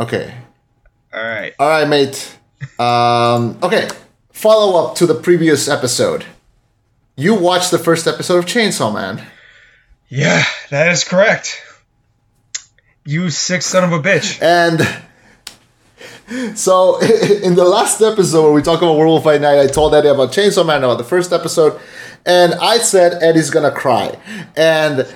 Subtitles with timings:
[0.00, 0.34] Okay.
[1.12, 1.54] All right.
[1.58, 2.36] All right, mate.
[2.78, 3.88] Um, okay.
[4.32, 6.24] Follow up to the previous episode.
[7.16, 9.24] You watched the first episode of Chainsaw Man.
[10.08, 11.62] Yeah, that is correct.
[13.04, 14.42] You sick son of a bitch.
[14.42, 14.80] And
[16.58, 17.00] so
[17.42, 20.32] in the last episode where we talk about Werewolf by Night, I told Eddie about
[20.32, 21.80] Chainsaw Man about the first episode,
[22.26, 24.18] and I said Eddie's gonna cry.
[24.56, 25.06] And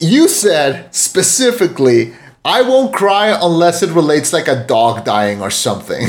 [0.00, 2.14] you said specifically,
[2.48, 6.08] I won't cry unless it relates like a dog dying or something.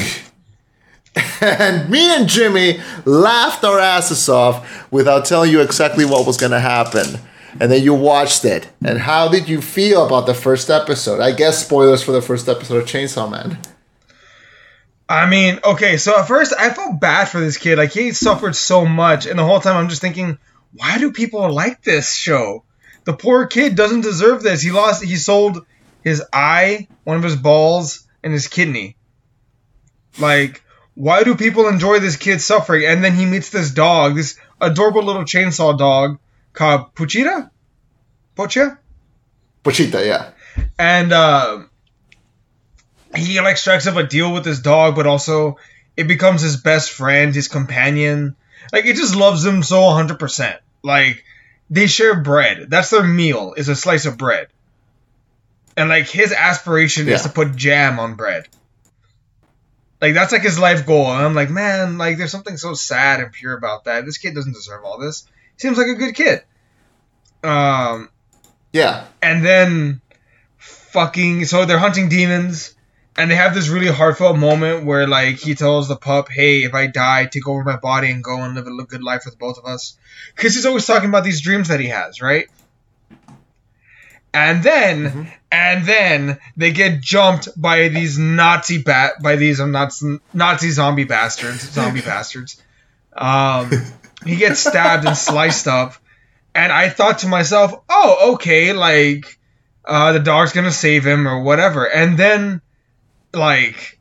[1.41, 6.61] and me and Jimmy laughed our asses off without telling you exactly what was gonna
[6.61, 7.19] happen.
[7.59, 8.69] And then you watched it.
[8.81, 11.19] And how did you feel about the first episode?
[11.19, 13.59] I guess spoilers for the first episode of Chainsaw Man.
[15.09, 17.77] I mean, okay, so at first I felt bad for this kid.
[17.77, 20.37] Like he suffered so much, and the whole time I'm just thinking,
[20.71, 22.63] why do people like this show?
[23.03, 24.61] The poor kid doesn't deserve this.
[24.61, 25.03] He lost.
[25.03, 25.65] He sold
[26.03, 28.95] his eye, one of his balls, and his kidney.
[30.19, 30.63] Like,
[30.95, 32.85] why do people enjoy this kid suffering?
[32.85, 36.19] And then he meets this dog, this adorable little chainsaw dog
[36.53, 37.49] called Puchita,
[38.35, 38.77] Pocha,
[39.63, 40.31] Pochita, yeah.
[40.77, 41.63] and uh,
[43.15, 45.57] he like strikes up a deal with this dog, but also
[45.95, 48.35] it becomes his best friend, his companion.
[48.71, 50.57] Like it just loves him so 100%.
[50.83, 51.23] Like
[51.69, 52.69] they share bread.
[52.69, 54.47] That's their meal is a slice of bread.
[55.79, 58.47] And like his aspiration is to put jam on bread.
[60.01, 61.07] Like that's like his life goal.
[61.11, 64.05] And I'm like, man, like there's something so sad and pure about that.
[64.05, 65.25] This kid doesn't deserve all this.
[65.57, 66.43] Seems like a good kid.
[67.43, 68.09] Um
[68.73, 69.05] Yeah.
[69.21, 70.01] and then
[70.57, 72.75] fucking so they're hunting demons
[73.17, 76.73] and they have this really heartfelt moment where like he tells the pup hey if
[76.73, 79.57] i die take over my body and go and live a good life with both
[79.57, 79.97] of us
[80.35, 82.47] because he's always talking about these dreams that he has right
[84.33, 90.19] and then and then they get jumped by these nazi bat by these um, nazi,
[90.33, 92.61] nazi zombie bastards zombie bastards
[93.13, 93.71] um
[94.25, 95.95] he gets stabbed and sliced up
[96.55, 99.37] and I thought to myself, oh, okay, like
[99.85, 101.85] uh, the dog's gonna save him or whatever.
[101.85, 102.61] And then,
[103.33, 103.99] like,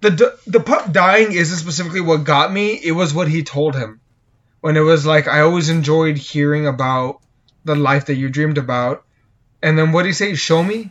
[0.00, 2.74] the the pup dying isn't specifically what got me.
[2.74, 4.00] It was what he told him
[4.60, 7.20] when it was like, I always enjoyed hearing about
[7.64, 9.04] the life that you dreamed about.
[9.62, 10.34] And then what do you say?
[10.34, 10.90] Show me.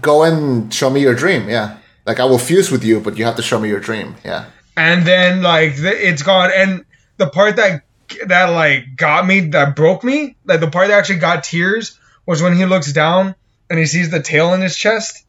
[0.00, 1.78] Go and show me your dream, yeah.
[2.06, 4.46] Like I will fuse with you, but you have to show me your dream, yeah.
[4.76, 6.84] and then like the, it's gone and
[7.18, 7.82] the part that
[8.26, 12.40] that like got me that broke me like the part that actually got tears was
[12.42, 13.34] when he looks down
[13.68, 15.24] and he sees the tail in his chest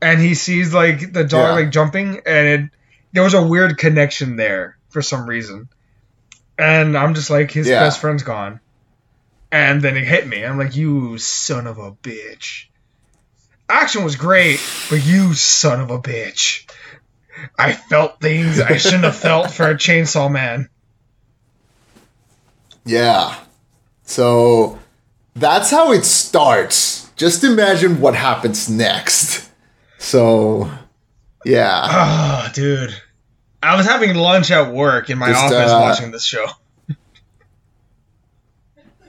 [0.00, 1.52] and he sees like the dog Yeah.
[1.64, 2.70] like jumping and it
[3.12, 5.68] there was a weird connection there for some reason
[6.58, 7.80] and i'm just like his Yeah.
[7.80, 8.60] best friend's gone
[9.52, 12.64] and then it hit me i'm like you son of a bitch
[13.68, 16.66] action was great but you son of a bitch
[17.58, 20.68] I felt things I shouldn't have felt for a chainsaw man.
[22.84, 23.38] Yeah.
[24.04, 24.78] So
[25.34, 27.10] that's how it starts.
[27.16, 29.50] Just imagine what happens next.
[29.98, 30.70] So
[31.44, 31.86] yeah.
[31.88, 32.94] Oh, dude.
[33.62, 36.46] I was having lunch at work in my Just, office uh, watching this show.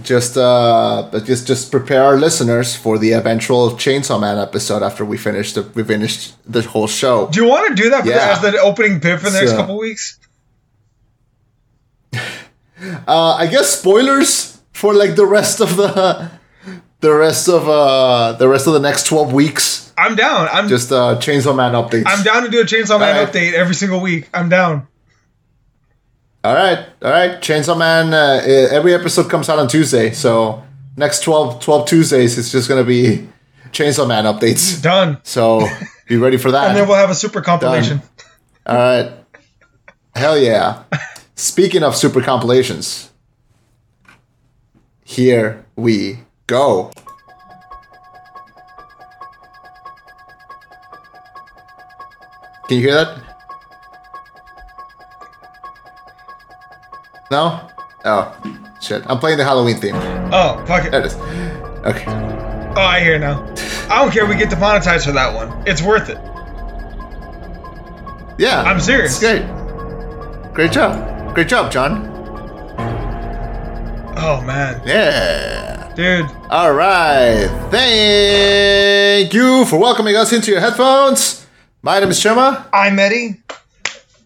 [0.03, 5.17] Just uh just just prepare our listeners for the eventual Chainsaw Man episode after we
[5.17, 7.27] finish the we finished the whole show.
[7.27, 9.53] Do you want to do that for the, as the opening bit for the next
[9.53, 10.19] couple weeks?
[13.07, 16.29] Uh I guess spoilers for like the rest of the
[16.99, 19.93] the rest of uh the rest of the next 12 weeks.
[19.97, 20.49] I'm down.
[20.51, 22.03] I'm Just uh Chainsaw Man updates.
[22.07, 23.33] I'm down to do a Chainsaw Man Alright.
[23.33, 24.27] update every single week.
[24.33, 24.87] I'm down.
[26.43, 27.39] All right, all right.
[27.39, 28.13] Chainsaw Man.
[28.13, 30.61] Uh, eh, every episode comes out on Tuesday, so
[30.97, 33.29] next 12, 12 Tuesdays it's just gonna be
[33.71, 34.81] Chainsaw Man updates.
[34.81, 35.19] Done.
[35.23, 35.65] So
[36.07, 36.67] be ready for that.
[36.67, 37.99] And then we'll have a super compilation.
[37.99, 38.07] Done.
[38.65, 39.11] all right.
[40.15, 40.83] Hell yeah.
[41.35, 43.09] Speaking of super compilations,
[45.05, 46.91] here we go.
[52.67, 53.32] Can you hear that?
[57.33, 57.67] No?
[58.05, 58.37] Oh,
[58.79, 59.01] shit.
[59.09, 59.95] I'm playing the Halloween theme.
[60.31, 60.91] Oh, fuck it.
[60.91, 61.15] There it is.
[61.83, 62.05] Okay.
[62.77, 63.41] Oh, I hear now.
[63.89, 64.27] I don't care.
[64.27, 65.51] We get demonetized for that one.
[65.65, 66.19] It's worth it.
[68.37, 68.61] Yeah.
[68.61, 69.11] I'm serious.
[69.11, 70.53] It's great.
[70.53, 71.33] Great job.
[71.33, 72.11] Great job, John.
[74.15, 75.91] Oh man, Yeah.
[75.95, 76.29] dude.
[76.51, 77.47] All right.
[77.71, 81.47] Thank you for welcoming us into your headphones.
[81.81, 83.41] My name is Chema, I'm Eddie,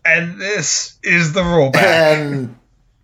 [0.05, 1.77] and this is the rollback.
[1.77, 2.55] and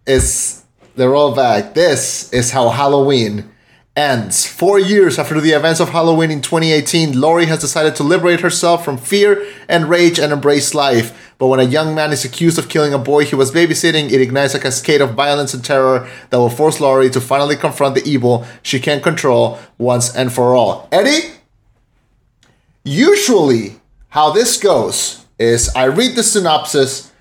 [0.06, 0.64] it's
[0.96, 1.74] the rollback.
[1.74, 3.50] This is how Halloween
[3.96, 4.48] ends.
[4.48, 8.84] Four years after the events of Halloween in 2018, Laurie has decided to liberate herself
[8.84, 11.34] from fear and rage and embrace life.
[11.38, 14.22] But when a young man is accused of killing a boy he was babysitting, it
[14.22, 18.10] ignites a cascade of violence and terror that will force Laurie to finally confront the
[18.10, 20.88] evil she can't control once and for all.
[20.92, 21.34] Eddie?
[22.84, 23.80] Usually,
[24.10, 27.13] how this goes is I read the synopsis,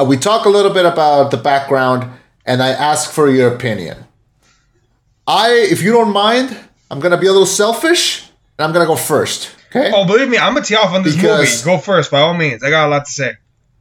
[0.00, 2.10] Uh, we talk a little bit about the background,
[2.46, 3.98] and I ask for your opinion.
[5.26, 6.56] I, if you don't mind,
[6.90, 8.22] I'm gonna be a little selfish,
[8.58, 9.50] and I'm gonna go first.
[9.68, 9.92] Okay.
[9.94, 11.76] Oh, believe me, I'm gonna tee off on this Because- movie.
[11.76, 12.62] Go first, by all means.
[12.62, 13.34] I got a lot to say.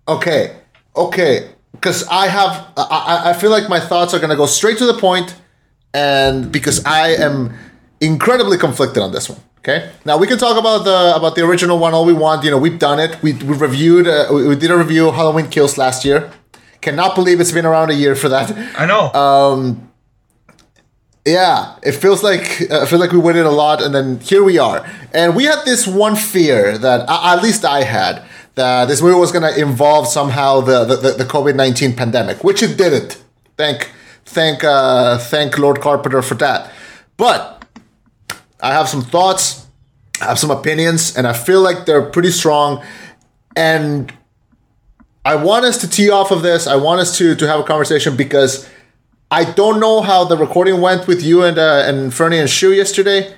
[0.07, 0.55] Okay.
[0.95, 1.49] Okay.
[1.71, 4.85] Because I have, I, I- I feel like my thoughts are gonna go straight to
[4.85, 5.33] the point,
[5.93, 7.53] and because I am
[8.01, 9.39] incredibly conflicted on this one.
[9.59, 9.91] Okay.
[10.05, 12.43] Now we can talk about the about the original one all we want.
[12.43, 13.21] You know, we've done it.
[13.21, 14.07] We we reviewed.
[14.07, 16.31] Uh, we, we did a review of Halloween Kills last year.
[16.81, 18.51] Cannot believe it's been around a year for that.
[18.77, 19.11] I know.
[19.13, 19.75] Uh,
[21.25, 24.41] Yeah, it feels like uh, I feel like we waited a lot, and then here
[24.43, 24.79] we are.
[25.13, 28.23] And we had this one fear that uh, at least I had
[28.55, 32.43] that this movie was going to involve somehow the the, the, the COVID nineteen pandemic,
[32.43, 33.21] which it didn't.
[33.57, 33.91] Thank
[34.25, 36.71] thank uh, thank Lord Carpenter for that.
[37.17, 37.58] But
[38.61, 39.67] I have some thoughts,
[40.21, 42.83] I have some opinions, and I feel like they're pretty strong.
[43.55, 44.11] And
[45.25, 46.67] I want us to tee off of this.
[46.67, 48.69] I want us to to have a conversation because
[49.31, 52.73] I don't know how the recording went with you and uh, and Fernie and Shu
[52.73, 53.33] yesterday.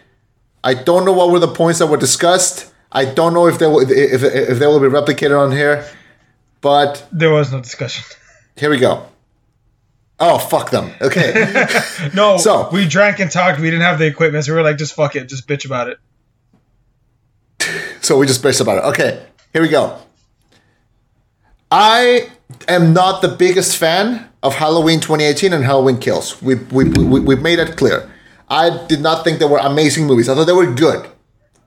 [0.64, 2.72] I don't know what were the points that were discussed.
[2.92, 5.86] I don't know if they will if if they will be replicated on here.
[6.62, 8.04] But there was no discussion.
[8.56, 9.11] here we go.
[10.22, 10.92] Oh fuck them.
[11.02, 11.66] Okay.
[12.14, 13.60] No, So- we drank and talked.
[13.60, 15.90] We didn't have the equipment, so we were like, just fuck it, just bitch about
[15.90, 15.98] it.
[18.02, 18.84] So we just bitched about it.
[18.90, 19.24] Okay,
[19.54, 19.98] here we go.
[21.72, 22.30] I
[22.68, 26.42] am not the biggest fan of Halloween 2018 and Halloween Kills.
[26.42, 28.12] We, we, we, we've made it clear.
[28.50, 30.28] I did not think they were amazing movies.
[30.28, 31.08] I thought they were good.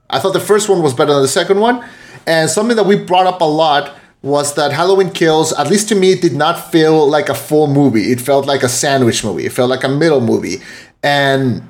[0.09, 1.83] I thought the first one was better than the second one.
[2.27, 3.95] And something that we brought up a lot
[4.25, 8.11] was that Halloween Kills, at least to me, did not feel like a full movie.
[8.11, 9.45] It felt like a sandwich movie.
[9.45, 10.57] It felt like a middle movie.
[11.03, 11.69] And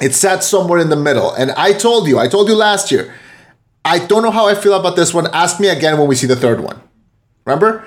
[0.00, 1.32] it sat somewhere in the middle.
[1.32, 3.14] And I told you, I told you last year,
[3.82, 5.26] I don't know how I feel about this one.
[5.32, 6.78] Ask me again when we see the third one.
[7.46, 7.82] Remember?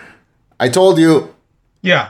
[0.59, 1.35] I told you
[1.83, 2.09] Yeah.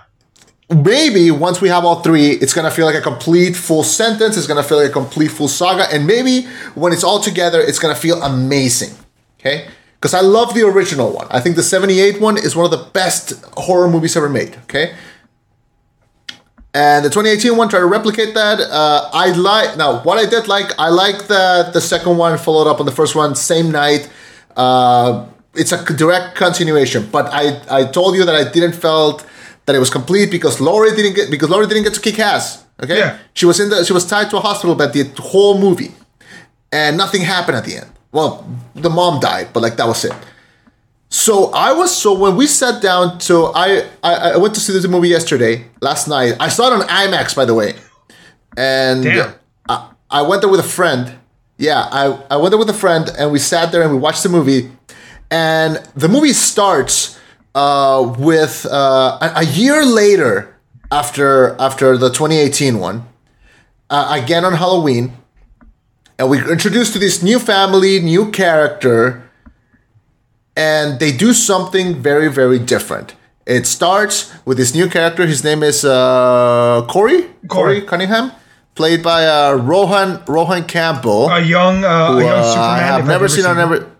[0.69, 4.37] maybe once we have all three, it's gonna feel like a complete full sentence.
[4.37, 7.79] It's gonna feel like a complete full saga, and maybe when it's all together, it's
[7.79, 8.91] gonna feel amazing.
[9.39, 9.67] Okay?
[9.99, 11.27] Because I love the original one.
[11.29, 14.55] I think the '78 one is one of the best horror movies ever made.
[14.63, 14.95] Okay.
[16.73, 18.59] And the 2018 one tried to replicate that.
[18.61, 20.71] Uh, I like now what I did like.
[20.77, 24.07] I like that the second one followed up on the first one same night.
[24.55, 25.25] Uh,
[25.55, 29.25] it's a direct continuation, but I I told you that I didn't felt
[29.65, 32.63] that it was complete because Laurie didn't get because Laurie didn't get to kick ass.
[32.81, 33.17] Okay, Yeah.
[33.33, 35.91] she was in the she was tied to a hospital bed the whole movie,
[36.71, 37.89] and nothing happened at the end.
[38.11, 38.45] Well,
[38.75, 40.13] the mom died, but like that was it.
[41.09, 43.17] So I was so when we sat down.
[43.19, 46.35] to I I, I went to see this movie yesterday, last night.
[46.39, 47.73] I saw it on IMAX, by the way,
[48.55, 49.33] and Damn.
[49.67, 51.17] I, I went there with a friend.
[51.57, 54.23] Yeah, I I went there with a friend, and we sat there and we watched
[54.23, 54.71] the movie.
[55.31, 57.19] And the movie starts
[57.55, 60.55] uh, with uh, a, a year later
[60.91, 63.07] after after the 2018 one,
[63.89, 65.13] uh, again on Halloween,
[66.19, 69.23] and we're introduced to this new family, new character
[70.55, 75.63] and they do something very very different it starts with this new character his name
[75.63, 77.81] is uh, corey corey Corey.
[77.81, 78.31] cunningham
[78.75, 82.69] played by uh, rohan rohan campbell A young, uh, a young uh, Superman.
[82.75, 83.91] i have never seen ever on never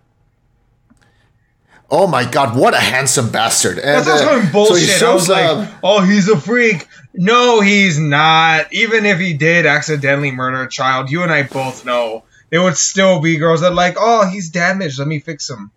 [1.92, 3.80] Oh my god, what a handsome bastard.
[3.80, 5.02] And, That's uh, calling so bullshit.
[5.02, 6.88] I was like, oh, he's a freak.
[7.14, 8.72] No, he's not.
[8.72, 12.78] Even if he did accidentally murder a child, you and I both know there would
[12.78, 15.00] still be girls that are like, oh, he's damaged.
[15.00, 15.72] Let me fix him.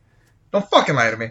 [0.52, 1.30] Don't fucking lie to me.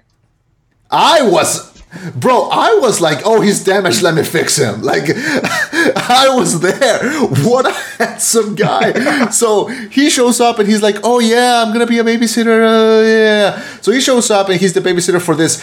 [0.89, 1.80] I was,
[2.15, 4.01] bro, I was like, oh, he's damaged.
[4.01, 4.81] Let me fix him.
[4.81, 7.11] Like, I was there.
[7.45, 9.29] What a handsome guy.
[9.29, 12.63] so he shows up and he's like, oh, yeah, I'm going to be a babysitter.
[12.65, 13.61] Uh, yeah.
[13.81, 15.61] So he shows up and he's the babysitter for this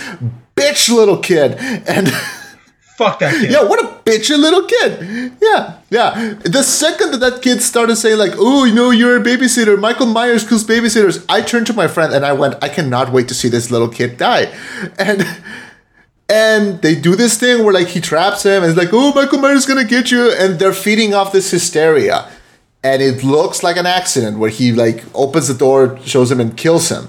[0.56, 1.54] bitch little kid.
[1.88, 2.10] And.
[2.98, 3.52] Fuck that kid.
[3.52, 5.32] Yeah, what a bitchy little kid.
[5.40, 6.34] Yeah, yeah.
[6.44, 9.78] The second that that kid started saying like, "Oh, you know, you're a babysitter.
[9.78, 13.28] Michael Myers kills babysitters," I turned to my friend and I went, "I cannot wait
[13.28, 14.52] to see this little kid die."
[14.98, 15.24] And
[16.28, 19.38] and they do this thing where like he traps him and it's like, "Oh, Michael
[19.38, 22.28] Myers is gonna get you," and they're feeding off this hysteria.
[22.84, 26.56] And it looks like an accident where he like opens the door, shows him, and
[26.56, 27.08] kills him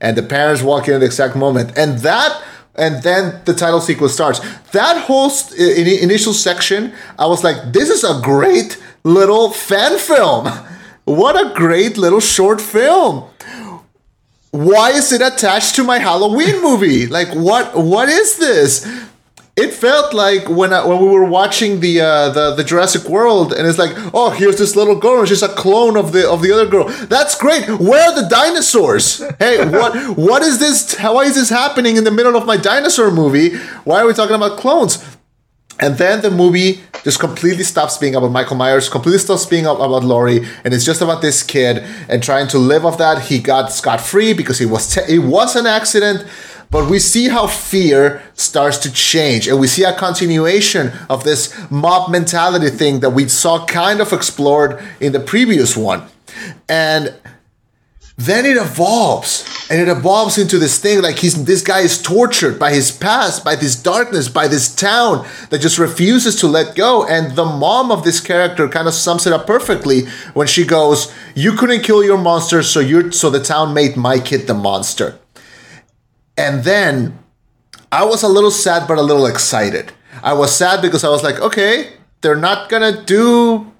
[0.00, 2.40] and the parents walk in at the exact moment and that
[2.76, 4.38] and then the title sequence starts
[4.70, 9.98] that whole st- i- initial section i was like this is a great little fan
[9.98, 10.46] film.
[11.04, 13.24] What a great little short film.
[14.50, 17.06] Why is it attached to my Halloween movie?
[17.06, 18.86] Like what what is this?
[19.56, 23.52] It felt like when I, when we were watching the uh, the the Jurassic World,
[23.52, 26.42] and it's like, oh, here's this little girl, and she's a clone of the of
[26.42, 26.88] the other girl.
[26.88, 27.68] That's great.
[27.68, 29.18] Where are the dinosaurs?
[29.38, 30.96] Hey, what what is this?
[31.00, 33.56] Why is this happening in the middle of my dinosaur movie?
[33.84, 35.04] Why are we talking about clones?
[35.80, 40.02] And then the movie just completely stops being about Michael Myers, completely stops being about
[40.02, 43.22] Laurie, and it's just about this kid and trying to live off that.
[43.22, 46.26] He got scot free because it was te- it was an accident,
[46.70, 51.54] but we see how fear starts to change, and we see a continuation of this
[51.70, 56.02] mob mentality thing that we saw kind of explored in the previous one,
[56.68, 57.14] and
[58.18, 62.58] then it evolves and it evolves into this thing like he's this guy is tortured
[62.58, 67.06] by his past by this darkness by this town that just refuses to let go
[67.06, 71.14] and the mom of this character kind of sums it up perfectly when she goes
[71.36, 75.18] you couldn't kill your monster so you so the town made my kid the monster.
[76.36, 77.18] And then
[77.92, 79.92] i was a little sad but a little excited.
[80.24, 83.72] I was sad because i was like okay they're not gonna do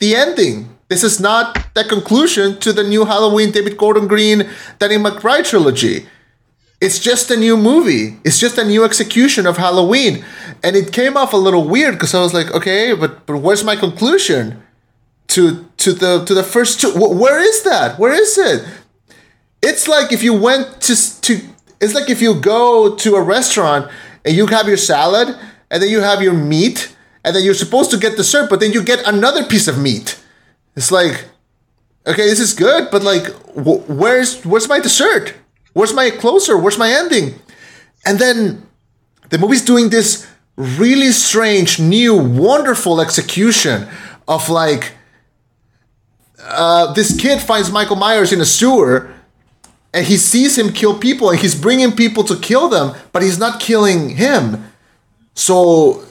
[0.00, 4.96] the ending this is not the conclusion to the new Halloween David Gordon Green, Danny
[4.96, 6.06] McBride trilogy.
[6.80, 8.18] It's just a new movie.
[8.24, 10.24] It's just a new execution of Halloween.
[10.64, 13.62] And it came off a little weird because I was like, okay, but, but where's
[13.62, 14.62] my conclusion
[15.28, 16.90] to to the to the first two?
[16.90, 17.96] Where is that?
[17.96, 18.66] Where is it?
[19.62, 21.40] It's like if you went to to
[21.80, 23.88] it's like if you go to a restaurant
[24.24, 25.38] and you have your salad
[25.70, 28.72] and then you have your meat and then you're supposed to get dessert, but then
[28.72, 30.19] you get another piece of meat.
[30.80, 31.26] It's like,
[32.06, 35.34] okay, this is good, but like, wh- where's where's my dessert?
[35.74, 36.56] Where's my closer?
[36.56, 37.34] Where's my ending?
[38.06, 38.66] And then
[39.28, 43.88] the movie's doing this really strange, new, wonderful execution
[44.26, 44.92] of like,
[46.42, 49.12] uh, this kid finds Michael Myers in a sewer.
[49.92, 53.38] And he sees him kill people, and he's bringing people to kill them, but he's
[53.38, 54.72] not killing him.
[55.34, 56.02] So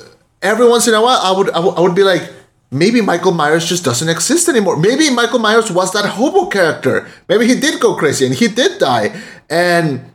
[0.44, 2.24] every once in a while, I would I would, I would be like,
[2.72, 4.78] maybe Michael Myers just doesn't exist anymore.
[4.78, 7.08] Maybe Michael Myers was that hobo character.
[7.28, 9.20] Maybe he did go crazy and he did die.
[9.50, 10.12] And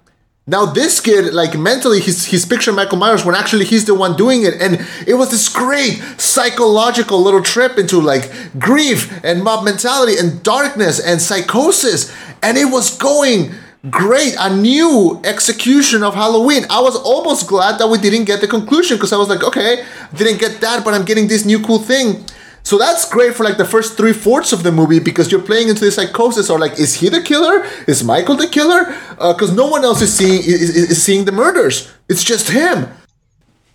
[0.46, 4.14] now this kid, like mentally, he's he's picturing Michael Myers when actually he's the one
[4.16, 4.61] doing it.
[4.61, 10.42] And it was this great psychological little trip into like grief and mob mentality and
[10.42, 12.14] darkness and psychosis.
[12.42, 13.54] And it was going
[13.90, 18.46] great a new execution of halloween i was almost glad that we didn't get the
[18.46, 19.84] conclusion because i was like okay
[20.16, 22.25] didn't get that but i'm getting this new cool thing
[22.64, 25.68] so that's great for like the first three fourths of the movie because you're playing
[25.68, 27.62] into the psychosis or like, is he the killer?
[27.87, 28.87] Is Michael the killer?
[29.11, 31.92] Because uh, no one else is seeing is, is seeing the murders.
[32.09, 32.88] It's just him.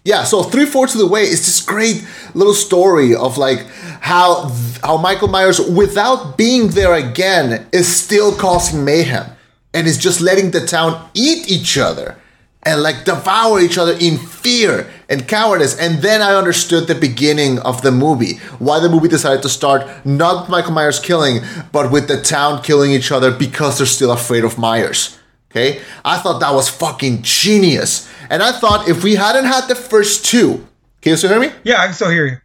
[0.04, 3.68] Yeah, so three fourths of the way is this great little story of like
[4.02, 4.50] how
[4.82, 9.28] how Michael Myers, without being there again, is still causing mayhem
[9.72, 12.18] and is just letting the town eat each other
[12.64, 15.78] and like devour each other in fear and cowardice.
[15.80, 18.38] And then I understood the beginning of the movie.
[18.60, 22.62] Why the movie decided to start not with Michael Myers killing, but with the town
[22.62, 25.18] killing each other because they're still afraid of Myers.
[25.52, 25.82] Okay?
[26.04, 28.10] I thought that was fucking genius.
[28.30, 30.68] And I thought if we hadn't had the first two,
[31.02, 31.52] can you still hear me?
[31.64, 32.38] Yeah, I can still hear you.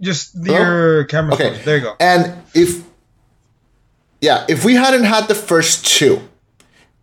[0.00, 1.34] Just your camera.
[1.34, 1.64] Okay, froze.
[1.64, 1.94] there you go.
[2.00, 2.84] And if,
[4.20, 6.20] yeah, if we hadn't had the first two,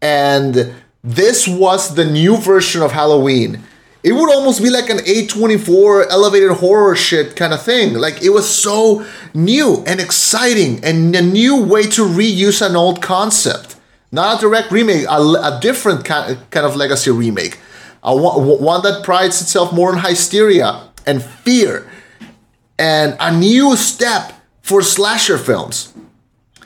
[0.01, 3.63] and this was the new version of Halloween,
[4.03, 7.96] it would almost be like an A24 elevated horror shit kind of thing.
[7.96, 13.01] Like it was so new and exciting and a new way to reuse an old
[13.01, 13.75] concept.
[14.12, 17.60] Not a direct remake, a, a different kind of legacy remake.
[18.01, 21.89] A, one that prides itself more on hysteria and fear
[22.77, 25.94] and a new step for slasher films.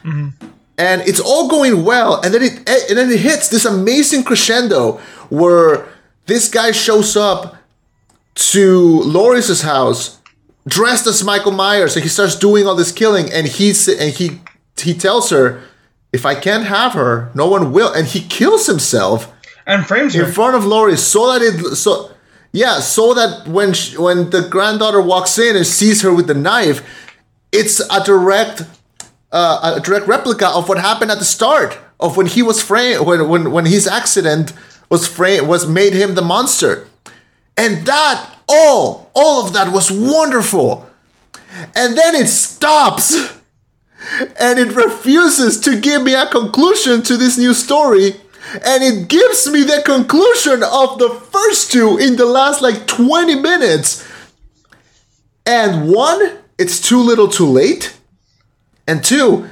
[0.03, 0.47] Mm-hmm.
[0.83, 4.23] And it's all going well, and then it eh, and then it hits this amazing
[4.25, 4.99] crescendo
[5.29, 5.87] where
[6.25, 7.55] this guy shows up
[8.51, 10.19] to Laurie's house
[10.67, 14.41] dressed as Michael Myers and he starts doing all this killing and he's and he
[14.77, 15.61] he tells her
[16.11, 19.31] if I can't have her no one will and he kills himself
[19.65, 20.25] and frames her.
[20.25, 22.11] in front of Laurie so that it so
[22.51, 26.33] yeah so that when she, when the granddaughter walks in and sees her with the
[26.33, 26.81] knife
[27.51, 28.63] it's a direct
[29.33, 33.05] uh, a direct replica of what happened at the start of when he was framed
[33.05, 34.53] when when when his accident
[34.89, 36.87] was framed was made him the monster.
[37.57, 40.89] And that all all of that was wonderful.
[41.75, 43.33] And then it stops
[44.39, 48.15] and it refuses to give me a conclusion to this new story
[48.53, 53.35] and it gives me the conclusion of the first two in the last like 20
[53.35, 54.07] minutes.
[55.45, 57.97] And one, it's too little too late.
[58.87, 59.49] And two,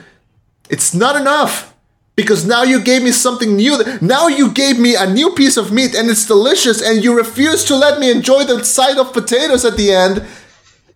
[0.70, 1.74] it's not enough.
[2.16, 3.82] Because now you gave me something new.
[4.02, 7.64] Now you gave me a new piece of meat and it's delicious, and you refuse
[7.66, 10.24] to let me enjoy the side of potatoes at the end.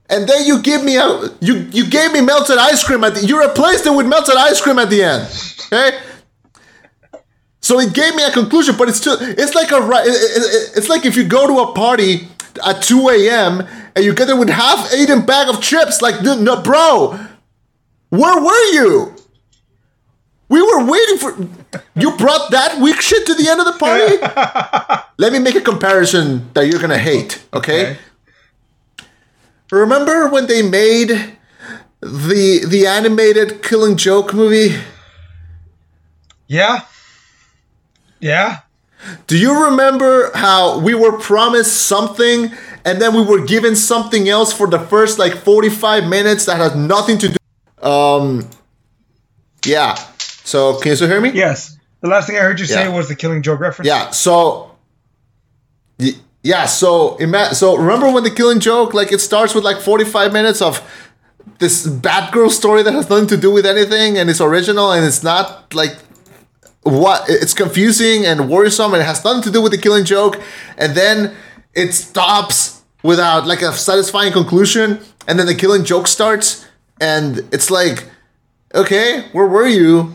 [0.09, 3.25] And then you give me a you you gave me melted ice cream at the,
[3.25, 5.23] you replaced it with melted ice cream at the end.
[5.67, 5.97] Okay?
[7.61, 9.79] So it gave me a conclusion, but it's still it's like a
[10.77, 12.27] it's like if you go to a party
[12.63, 13.65] at 2 a.m.
[13.95, 17.17] and you get there with half eaten bag of chips, like no bro,
[18.17, 19.15] where were you?
[20.47, 21.35] We were waiting for
[21.95, 25.03] you brought that weak shit to the end of the party.
[25.17, 27.91] Let me make a comparison that you're gonna hate, okay?
[27.91, 27.99] Okay.
[29.71, 31.09] Remember when they made
[32.01, 34.75] the the animated Killing Joke movie?
[36.47, 36.81] Yeah.
[38.19, 38.59] Yeah.
[39.27, 42.51] Do you remember how we were promised something
[42.85, 46.77] and then we were given something else for the first like 45 minutes that had
[46.77, 47.37] nothing to do?
[47.85, 48.49] Um,
[49.65, 49.95] yeah.
[50.43, 51.31] So can you still hear me?
[51.33, 51.77] Yes.
[52.01, 52.95] The last thing I heard you say Yeah.
[52.95, 53.87] was the Killing Joke reference.
[53.87, 54.09] Yeah.
[54.11, 54.71] So.
[56.43, 56.65] Yeah.
[56.65, 60.61] So ima- So remember when the Killing Joke like it starts with like 45 minutes
[60.61, 60.81] of
[61.59, 65.23] this Batgirl story that has nothing to do with anything and it's original and it's
[65.23, 65.95] not like
[66.83, 70.39] what it's confusing and worrisome and it has nothing to do with the killing joke
[70.77, 71.33] and then
[71.73, 76.65] it stops without like a satisfying conclusion and then the killing joke starts
[76.99, 78.05] and it's like
[78.73, 80.13] okay where were you?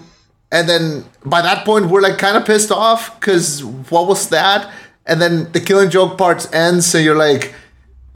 [0.53, 4.73] And then by that point we're like kind of pissed off because what was that?
[5.07, 7.55] And then the killing joke part ends and you're like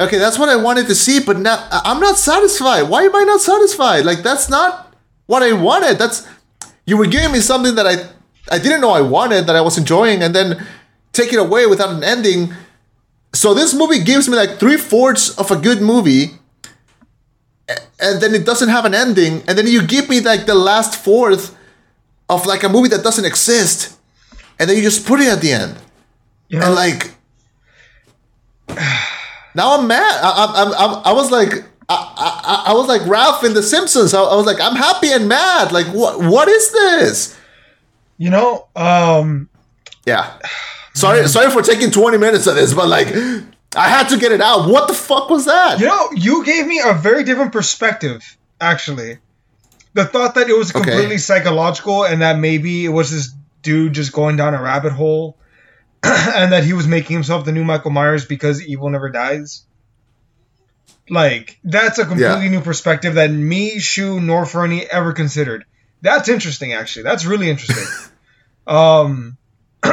[0.01, 2.83] okay that's what i wanted to see but now i'm not satisfied.
[2.83, 4.05] Why am i not satisfied?
[4.05, 4.95] Like that's not
[5.27, 5.99] what i wanted.
[5.99, 6.27] That's
[6.87, 7.95] you were giving me something that i
[8.51, 10.67] i didn't know i wanted that i was enjoying and then
[11.15, 12.53] take it away without an ending.
[13.33, 16.33] So this movie gives me like three-fourths of a good movie
[18.01, 20.97] and then it doesn't have an ending and then you give me like the last
[20.97, 21.57] fourth
[22.29, 23.99] of like a movie that doesn't exist
[24.59, 25.77] and then you just put it at the end
[26.51, 27.13] know, and like
[29.55, 30.21] now I'm mad.
[30.23, 34.15] I, I, I, I was like I, I, I was like Ralph in The Simpsons.
[34.15, 35.73] I, I was like I'm happy and mad.
[35.73, 37.39] Like what what is this?
[38.17, 39.49] you know, um,
[40.07, 40.39] Yeah.
[40.95, 43.09] Sorry sorry for taking 20 minutes of this, but like
[43.77, 44.69] I had to get it out.
[44.69, 45.81] What the fuck was that?
[45.81, 48.23] you know, you gave me a very different perspective,
[48.61, 49.19] actually.
[49.95, 50.81] The thought that it was Okay.
[50.85, 53.33] completely psychological and that maybe it was this
[53.63, 55.37] dude just going down a rabbit hole
[56.03, 59.63] and that he was making himself the new Michael Myers because evil never dies.
[61.11, 62.51] Like, that's a completely Yeah.
[62.51, 65.65] new perspective that me, Shu, nor Fernie ever considered.
[66.03, 67.03] That's interesting, actually.
[67.05, 67.87] That's really interesting.
[68.67, 69.37] um,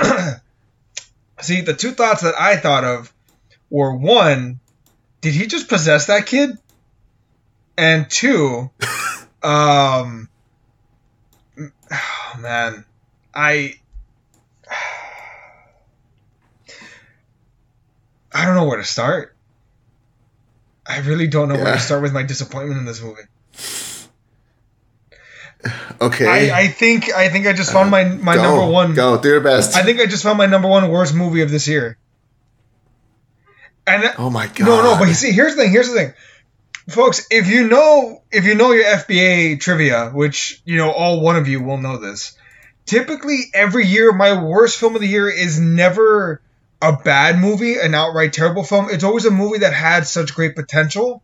[1.42, 3.14] see, the two thoughts that I thought of
[3.72, 4.60] were one,
[5.22, 6.52] did he just possess that kid?
[7.78, 8.70] And two,
[9.44, 10.30] um,
[11.58, 12.86] oh man,
[13.34, 13.76] I,
[18.32, 19.36] I don't know where to start.
[20.86, 23.22] I really don't know where to start with my disappointment in this movie.
[26.02, 26.52] Okay.
[26.52, 28.96] I, I think I think I just found my my go, number one.
[28.96, 29.76] Go, do your best.
[29.76, 31.98] I think I just found my number one worst movie of this year.
[33.88, 34.60] And oh my god.
[34.62, 35.72] no, no, but you see, here's the thing.
[35.72, 36.14] Here's the thing,
[36.90, 37.28] folks.
[37.32, 41.48] If you know, if you know your FBA trivia, which you know all one of
[41.48, 42.38] you will know this.
[42.86, 46.42] Typically, every year, my worst film of the year is never
[46.82, 48.88] a bad movie, an outright terrible film.
[48.90, 51.22] It's always a movie that had such great potential,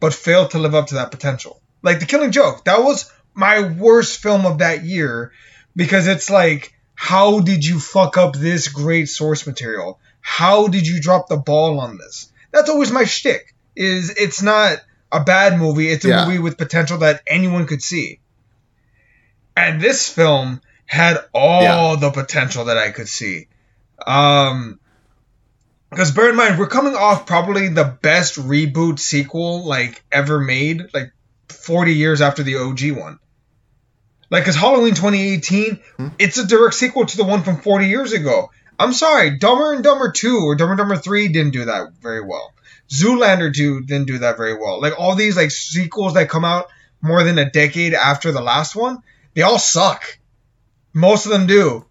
[0.00, 1.60] but failed to live up to that potential.
[1.82, 5.32] Like The Killing Joke, that was my worst film of that year
[5.74, 9.98] because it's like, how did you fuck up this great source material?
[10.20, 12.30] How did you drop the ball on this?
[12.52, 13.54] That's always my shtick.
[13.76, 14.78] Is it's not
[15.12, 15.88] a bad movie.
[15.88, 16.24] It's a Yeah.
[16.26, 18.20] movie with potential that anyone could see.
[19.56, 21.96] And this film had all Yeah.
[22.00, 23.48] the potential that I could see.
[24.06, 24.78] Um,
[25.90, 30.84] because bear in mind, we're coming off probably the best reboot sequel like ever made,
[30.92, 31.12] like
[31.48, 33.18] 40 years after the OG one.
[34.30, 35.80] Like, because Halloween 2018,
[36.18, 38.50] it's a direct sequel to the one from 40 years ago.
[38.78, 42.24] I'm sorry, Dumber and Dumber 2 or Dumber and Dumber 3 didn't do that very
[42.24, 42.52] well.
[42.88, 44.80] Zoolander 2 didn't do that very well.
[44.80, 46.68] Like, all these, like, sequels that come out
[47.00, 49.02] more than a decade after the last one,
[49.34, 50.18] they all suck.
[50.92, 51.84] Most of them do.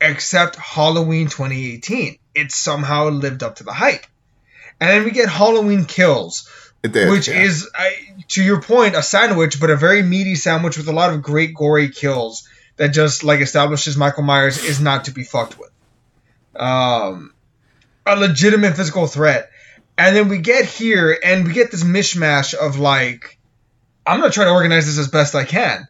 [0.00, 2.18] Except Halloween 2018.
[2.34, 4.06] It somehow lived up to the hype.
[4.80, 6.48] And then we get Halloween Kills,
[6.82, 7.42] did, which yeah.
[7.42, 7.94] is, I,
[8.28, 11.54] to your point, a sandwich, but a very meaty sandwich with a lot of great
[11.54, 15.71] gory kills that just like establishes Michael Myers is not to be fucked with.
[16.56, 17.32] Um,
[18.06, 19.50] a legitimate physical threat,
[19.96, 23.38] and then we get here and we get this mishmash of like
[24.06, 25.86] I'm gonna try to organize this as best I can.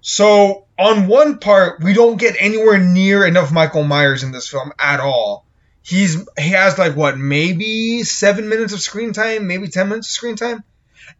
[0.00, 4.72] So on one part, we don't get anywhere near enough Michael Myers in this film
[4.78, 5.46] at all.
[5.82, 10.12] He's he has like what maybe seven minutes of screen time, maybe ten minutes of
[10.12, 10.62] screen time,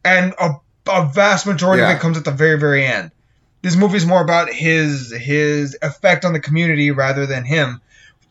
[0.04, 0.54] and a,
[0.88, 1.90] a vast majority Yeah.
[1.90, 3.10] of it comes at the very very end.
[3.62, 7.80] This movie is more about his his effect on the community rather than him.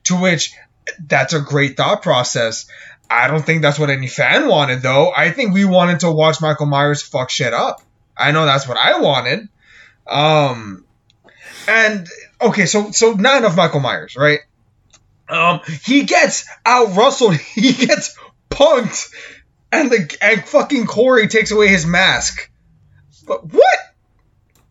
[0.06, 0.54] To which
[1.00, 2.66] that's a great thought process.
[3.10, 5.12] I don't think that's what any fan wanted though.
[5.16, 7.82] I think we wanted to watch Michael Myers fuck shit up.
[8.18, 9.50] I know that's what I wanted.
[10.08, 10.86] Um
[11.68, 12.08] and
[12.42, 14.40] okay, so so not enough Michael Myers, right?
[15.30, 18.18] Um he gets out rustled, he gets
[18.50, 19.12] punked,
[19.72, 22.50] and the and fucking Corey takes away his mask.
[23.26, 23.80] But what?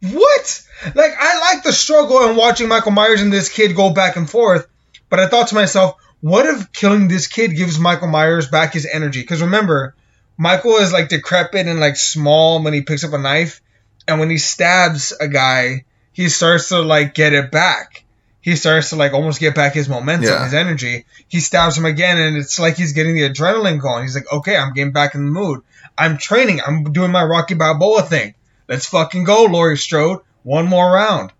[0.00, 0.62] What?
[0.94, 4.28] Like I like the struggle and watching Michael Myers and this kid go back and
[4.28, 4.66] forth,
[5.12, 8.88] but I thought to myself, what if killing this kid gives Michael Myers back his
[8.90, 9.20] energy?
[9.20, 9.94] Because remember,
[10.38, 13.60] Michael is like decrepit and like small when he picks up a knife,
[14.08, 18.04] and when he stabs a guy, he starts to like get it back.
[18.40, 20.44] He starts to like almost get back his momentum, Yeah.
[20.44, 21.04] his energy.
[21.28, 24.04] He stabs him again, and it's like he's getting the adrenaline going.
[24.04, 25.60] He's like, okay, I'm getting back in the mood.
[25.98, 26.62] I'm training.
[26.66, 28.34] I'm doing my Rocky Balboa thing.
[28.66, 30.20] Let's fucking go, Laurie Strode.
[30.42, 31.32] One more round.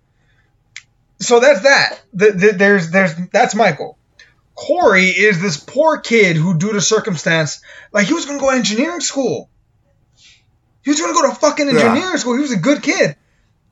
[1.23, 2.01] So that's that.
[2.13, 3.99] The, the, there's there's that's Michael.
[4.55, 8.57] Corey is this poor kid who, due to circumstance, like he was gonna go to
[8.57, 9.49] engineering school.
[10.85, 11.75] He was gonna go to fucking Yeah.
[11.75, 12.35] engineering school.
[12.35, 13.17] He was a good kid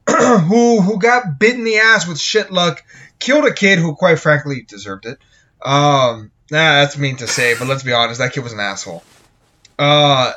[0.09, 2.83] who who got bit in the ass with shit luck,
[3.19, 5.19] killed a kid who, quite frankly, deserved it.
[5.63, 9.05] Um, nah, that's mean to say, but let's be honest, that kid was an asshole.
[9.79, 10.33] Uh,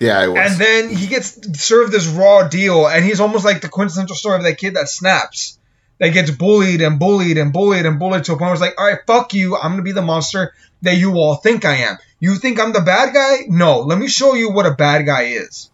[0.00, 0.38] Yeah, was.
[0.52, 4.36] and then he gets served this raw deal, and he's almost like the quintessential story
[4.36, 5.58] of that kid that snaps,
[5.98, 8.74] that gets bullied and bullied and bullied and bullied to a point where it's like,
[8.78, 11.96] all right, fuck you, I'm gonna be the monster that you all think I am.
[12.20, 13.46] You think I'm the bad guy?
[13.48, 15.70] No, let me show you what a bad guy is.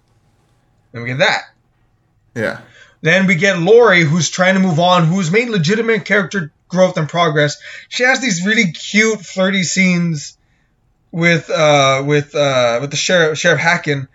[0.93, 1.43] Then we get that.
[2.35, 2.61] yeah.
[3.01, 7.09] Then we get Laurie, who's trying to move on, who's made legitimate character growth and
[7.09, 7.61] progress.
[7.89, 10.39] She has these really cute, flirty scenes
[11.11, 14.07] with uh with uh with the sheriff Sheriff Hacken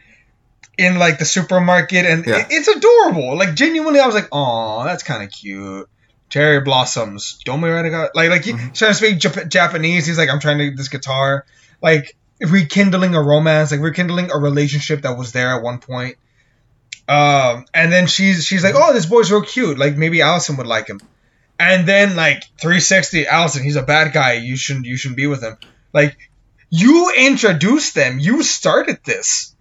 [0.78, 2.38] in like the supermarket, and Yeah.
[2.39, 3.38] it- it's adorable.
[3.38, 5.89] Like genuinely, I was like, oh, that's kind of cute.
[6.29, 7.39] Cherry blossoms.
[7.45, 10.05] Don't be right about like like he- he's trying to speak Jap- Japanese.
[10.05, 11.45] He's like, I'm trying to get this guitar.
[11.81, 16.17] Like rekindling a romance, like rekindling a relationship that was there at one point.
[17.07, 19.77] Um, and then she's she's like, oh, this boy's real cute.
[19.77, 20.99] Like maybe Allison would like him.
[21.59, 24.33] And then like 360, Allison, he's a bad guy.
[24.33, 25.57] You shouldn't you shouldn't be with him.
[25.93, 26.17] Like
[26.69, 28.19] you introduced them.
[28.19, 29.55] You started this.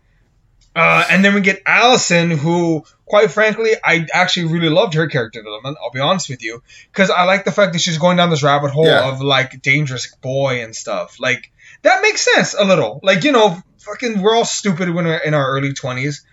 [0.77, 5.41] Uh, and then we get Allison, who, quite frankly, I actually really loved her character
[5.41, 5.79] development.
[5.83, 6.62] I'll be honest with you,
[6.93, 9.09] because I like the fact that she's going down this rabbit hole Yeah.
[9.09, 11.19] of like dangerous boy and stuff.
[11.19, 11.51] Like
[11.83, 13.01] that makes sense a little.
[13.03, 16.25] Like you know, fucking, we're all stupid when we're in our early twenties.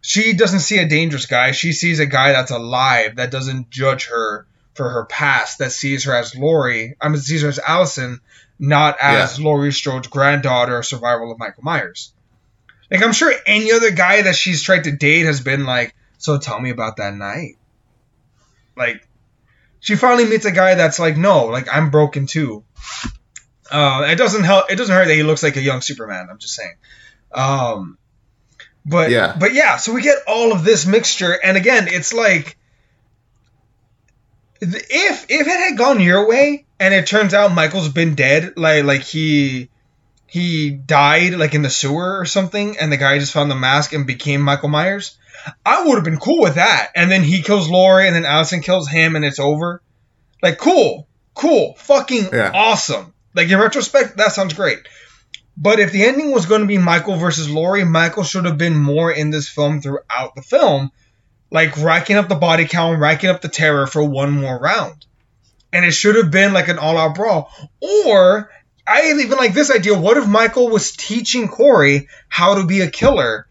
[0.00, 1.52] She doesn't see a dangerous guy.
[1.52, 5.58] She sees a guy that's alive that doesn't judge her for her past.
[5.60, 6.96] That sees her as Laurie.
[7.00, 8.20] I mean, sees her as Allison,
[8.58, 12.12] not as Laurie Strode's granddaughter or survival of Michael Myers.
[12.94, 16.38] Like I'm sure any other guy that she's tried to date has been like, so
[16.38, 17.56] tell me about that night.
[18.76, 19.04] Like,
[19.80, 22.62] she finally meets a guy that's like, no, like I'm broken too.
[23.68, 24.70] Uh, it doesn't help.
[24.70, 26.28] It doesn't hurt that he looks like a young Superman.
[26.30, 26.76] I'm just saying.
[27.32, 27.98] Um,
[28.86, 29.34] but Yeah.
[29.40, 29.76] but yeah.
[29.78, 32.56] So we get all of this mixture, and again, it's like
[34.60, 38.84] if if it had gone your way, and it turns out Michael's been dead, like
[38.84, 39.68] like he
[40.34, 43.92] he died like in the sewer or something, and the guy just found the mask
[43.92, 45.16] and became Michael Myers.
[45.64, 46.90] I would have been cool with that.
[46.96, 49.80] And then he kills Laurie, and then Allison kills him, and it's over.
[50.42, 52.50] Like, cool, cool, fucking Yeah.
[52.52, 53.14] awesome.
[53.32, 54.80] Like in retrospect, that sounds great.
[55.56, 58.74] But if the ending was going to be Michael versus Laurie, Michael should have been
[58.76, 60.90] more in this film throughout the film,
[61.52, 65.06] like racking up the body count, racking up the terror for one more round.
[65.72, 67.52] And it should have been like an all-out brawl.
[67.80, 68.50] Or
[68.86, 69.98] I even like this idea.
[69.98, 73.46] What if Michael was teaching Corey how to be a killer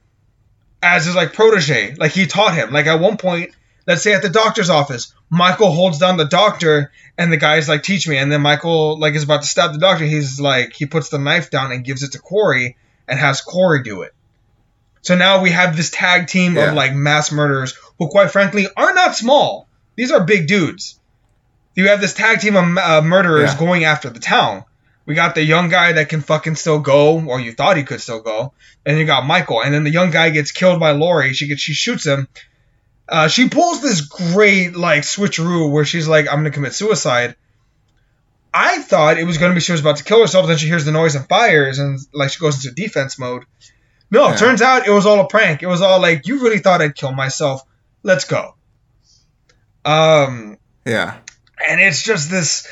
[0.81, 1.95] as his like protege?
[1.95, 2.71] Like he taught him.
[2.71, 3.51] Like at one point,
[3.87, 7.81] let's say at the doctor's office, Michael holds down the doctor and the guy's like,
[7.83, 8.17] teach me.
[8.17, 10.05] And then Michael like is about to stab the doctor.
[10.05, 13.81] He's like, he puts the knife down and gives it to Corey and has Corey
[13.83, 14.13] do it.
[15.01, 16.69] So now we have this tag team Yeah.
[16.69, 19.67] of like mass murderers who, quite frankly, are not small.
[19.95, 20.99] These are big dudes.
[21.75, 23.59] You have this tag team of uh, murderers Yeah.
[23.59, 24.63] going after the town.
[25.05, 27.99] We got the young guy that can fucking still go, or you thought he could
[28.01, 28.53] still go,
[28.85, 29.61] and you got Michael.
[29.61, 31.33] And then the young guy gets killed by Laurie.
[31.33, 32.27] She gets, she shoots him.
[33.09, 37.35] Uh, she pulls this great like switcheroo where she's like, "I'm gonna commit suicide."
[38.53, 40.47] I thought it was gonna be she was about to kill herself.
[40.47, 43.43] Then she hears the noise and fires, and like she goes into defense mode.
[44.09, 44.35] No, Yeah.
[44.37, 45.63] turns out it was all a prank.
[45.63, 47.63] It was all like, you really thought I'd kill myself.
[48.03, 48.55] Let's go.
[49.85, 51.17] Um, Yeah.
[51.67, 52.67] and it's just this.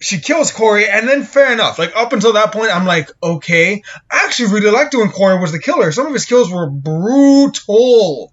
[0.00, 1.78] She kills Corey, and then fair enough.
[1.78, 3.82] Like up until that point, I'm like, okay.
[4.10, 5.90] I actually really liked it when Corey was the killer.
[5.90, 8.32] Some of his kills were brutal,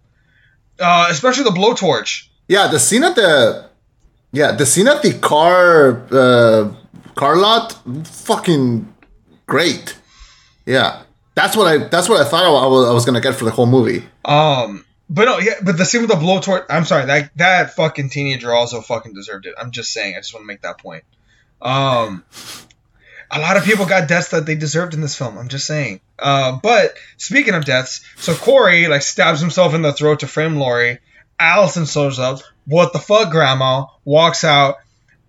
[0.79, 2.27] uh, especially the blowtorch.
[2.47, 3.69] Yeah, the scene at the
[4.31, 6.71] yeah, the scene at the car uh,
[7.15, 7.75] car lot,
[8.05, 8.93] fucking
[9.47, 9.97] great.
[10.65, 13.45] Yeah, that's what I that's what I thought I was, I was gonna get for
[13.45, 14.03] the whole movie.
[14.23, 16.65] Um, but no, yeah, but the scene with the blowtorch.
[16.69, 19.55] I'm sorry, that that fucking teenager also fucking deserved it.
[19.57, 20.15] I'm just saying.
[20.15, 21.03] I just want to make that point.
[21.65, 22.23] Um,
[23.31, 25.37] a lot of people got deaths that they deserved in this film.
[25.37, 25.99] I'm just saying.
[26.17, 30.57] Uh, but speaking of deaths, so Corey like stabs himself in the throat to frame
[30.57, 30.99] Laurie.
[31.39, 32.39] Allison shows up.
[32.65, 33.87] What the fuck, Grandma?
[34.05, 34.75] Walks out.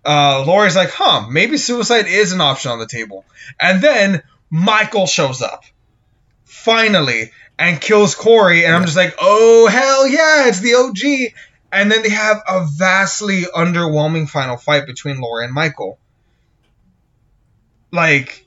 [0.05, 3.25] Uh, Laurie's like, huh, maybe suicide is an option on the table.
[3.59, 5.65] And then Michael shows up.
[6.45, 7.31] Finally.
[7.59, 8.65] And kills Corey.
[8.65, 11.33] And I'm just like, oh, hell yeah, it's the OG.
[11.71, 15.99] And then they have a vastly underwhelming final fight between Laurie and Michael.
[17.91, 18.45] Like,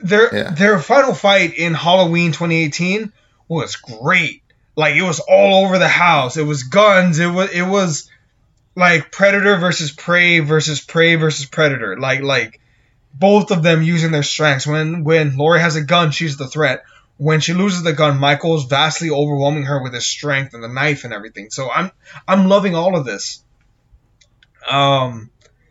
[0.00, 0.50] their Yeah.
[0.50, 3.12] their final fight in Halloween 2018
[3.48, 4.42] was great.
[4.76, 6.36] Like it was all over the house.
[6.36, 7.18] It was guns.
[7.18, 8.10] It was it was
[8.74, 11.98] like predator versus prey versus prey versus predator.
[11.98, 12.60] Like like
[13.14, 14.66] both of them using their strengths.
[14.66, 16.82] When when Laurie has a gun, she's the threat.
[17.18, 21.04] When she loses the gun, Michael's vastly overwhelming her with his strength and the knife
[21.04, 21.50] and everything.
[21.50, 21.92] So I'm
[22.26, 23.44] I'm loving all of this.
[24.68, 25.30] Um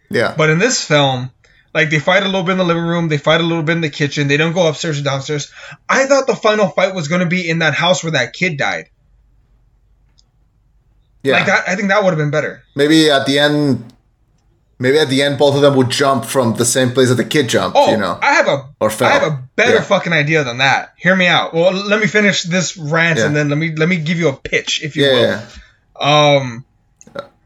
[0.09, 1.31] Yeah, but in this film,
[1.73, 3.73] like they fight a little bit in the living room, they fight a little bit
[3.75, 4.27] in the kitchen.
[4.27, 5.51] They don't go upstairs or downstairs.
[5.87, 8.57] I thought the final fight was going to be in that house where that kid
[8.57, 8.89] died.
[11.23, 11.33] yeah.
[11.37, 12.63] Like that, I think that would have been better.
[12.75, 13.93] maybe at the end,
[14.79, 17.25] maybe at the end, both of them would jump from the same place that the
[17.25, 17.77] kid jumped.
[17.79, 19.07] Oh, you know, I have a or fell.
[19.09, 19.81] I have a better Yeah.
[19.83, 20.93] fucking idea than that.
[20.97, 21.53] Hear me out.
[21.53, 23.27] Well, let me finish this rant Yeah.
[23.27, 25.21] and then let me let me give you a pitch, if you yeah, will.
[26.01, 26.35] yeah.
[26.35, 26.65] Um,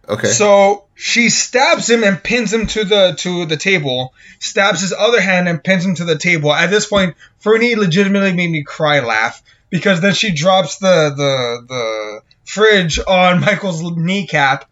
[0.08, 0.28] Okay.
[0.28, 4.14] So she stabs him and pins him to the to the table.
[4.40, 6.54] Stabs his other hand and pins him to the table.
[6.54, 11.66] At this point, Fernie legitimately made me cry laugh because then she drops the the
[11.68, 14.66] the fridge on Michael's kneecap,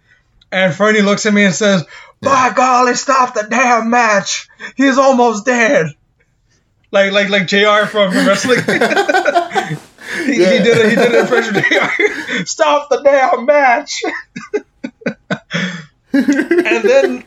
[0.52, 1.86] and Fernie looks at me and says,
[2.22, 4.48] "By golly, stop the damn match!
[4.76, 5.88] He's almost dead."
[6.92, 7.88] Like like like Jr.
[7.88, 8.60] from wrestling.
[10.26, 10.90] he, he did it.
[10.90, 12.46] He did an impression Jr.
[12.46, 14.04] Stop the damn match.
[16.14, 17.26] And then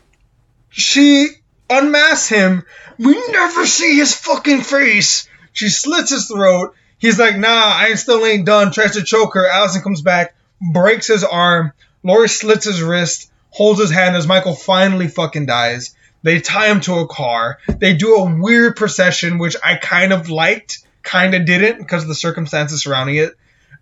[0.70, 1.28] she
[1.68, 2.64] unmasks him.
[2.98, 5.28] We never see his fucking face.
[5.52, 6.74] She slits his throat.
[6.98, 8.72] He's like, nah, I still ain't done.
[8.72, 9.46] Tries to choke her.
[9.46, 11.72] Allison comes back, breaks his arm.
[12.02, 15.94] Laurie slits his wrist, holds his hand as Michael finally fucking dies.
[16.22, 17.58] They tie him to a car.
[17.68, 22.08] They do a weird procession, which I kind of liked, kind of didn't because of
[22.08, 23.34] the circumstances surrounding it.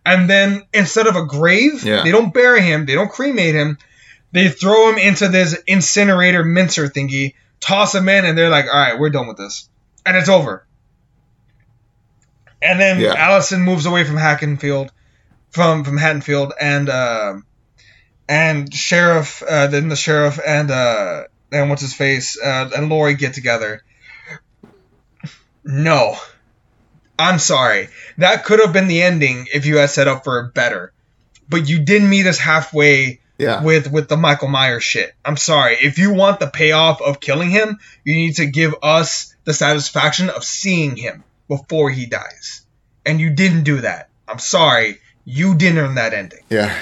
[0.04, 2.02] And then instead of a grave, Yeah.
[2.02, 3.78] they don't bury him, they don't cremate him.
[4.34, 8.72] They throw him into this incinerator mincer thingy, toss him in, and they're like, all
[8.72, 9.68] right, we're done with this.
[10.04, 10.66] And it's over.
[12.60, 13.14] And then Yeah.
[13.14, 14.90] Allison moves away from Hackenfield,
[15.50, 17.34] from from Haddonfield, and uh,
[18.28, 23.14] and sheriff, uh, then the sheriff and uh, and what's his face, uh, and Laurie
[23.14, 23.84] get together.
[25.62, 26.16] No,
[27.20, 27.88] I'm sorry.
[28.18, 30.92] That could have been the ending if you had set up for better,
[31.48, 33.62] but you didn't meet us halfway yeah.
[33.62, 35.14] with with the Michael Myers shit.
[35.24, 35.76] I'm sorry.
[35.80, 40.30] If you want the payoff of killing him, you need to give us the satisfaction
[40.30, 42.64] of seeing him before he dies.
[43.04, 44.08] And you didn't do that.
[44.26, 44.98] I'm sorry.
[45.24, 46.40] You didn't earn that ending.
[46.50, 46.74] yeah.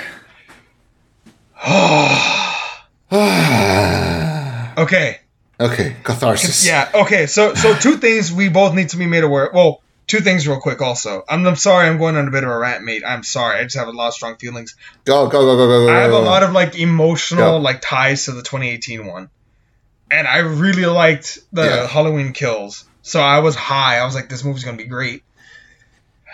[4.74, 5.20] Okay.
[5.60, 5.96] okay.
[6.02, 6.66] Catharsis.
[6.66, 6.90] Yeah.
[6.94, 7.26] Okay.
[7.26, 9.50] So so two things we both need to be made aware.
[9.52, 10.80] Well, two things real quick.
[10.82, 11.86] Also, I'm, I'm sorry.
[11.88, 13.02] I'm going on a bit of a rant, mate.
[13.06, 13.58] I'm sorry.
[13.58, 14.76] I just have a lot of strong feelings.
[15.04, 15.92] Go go go go go go.
[15.92, 17.58] I have a lot of like emotional Go.
[17.58, 19.30] like ties to the 2018 one,
[20.10, 21.86] and I really liked the Yeah.
[21.86, 22.84] Halloween Kills.
[23.02, 23.98] So I was high.
[23.98, 25.22] I was like, this movie's gonna be great.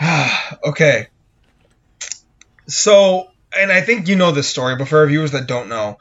[0.64, 1.08] okay.
[2.66, 5.98] So, and I think you know this story, but for our viewers that don't know,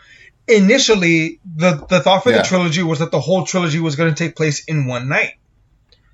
[0.48, 2.40] initially the the thought for Yeah.
[2.40, 5.34] the trilogy was that the whole trilogy was going to take place in one night.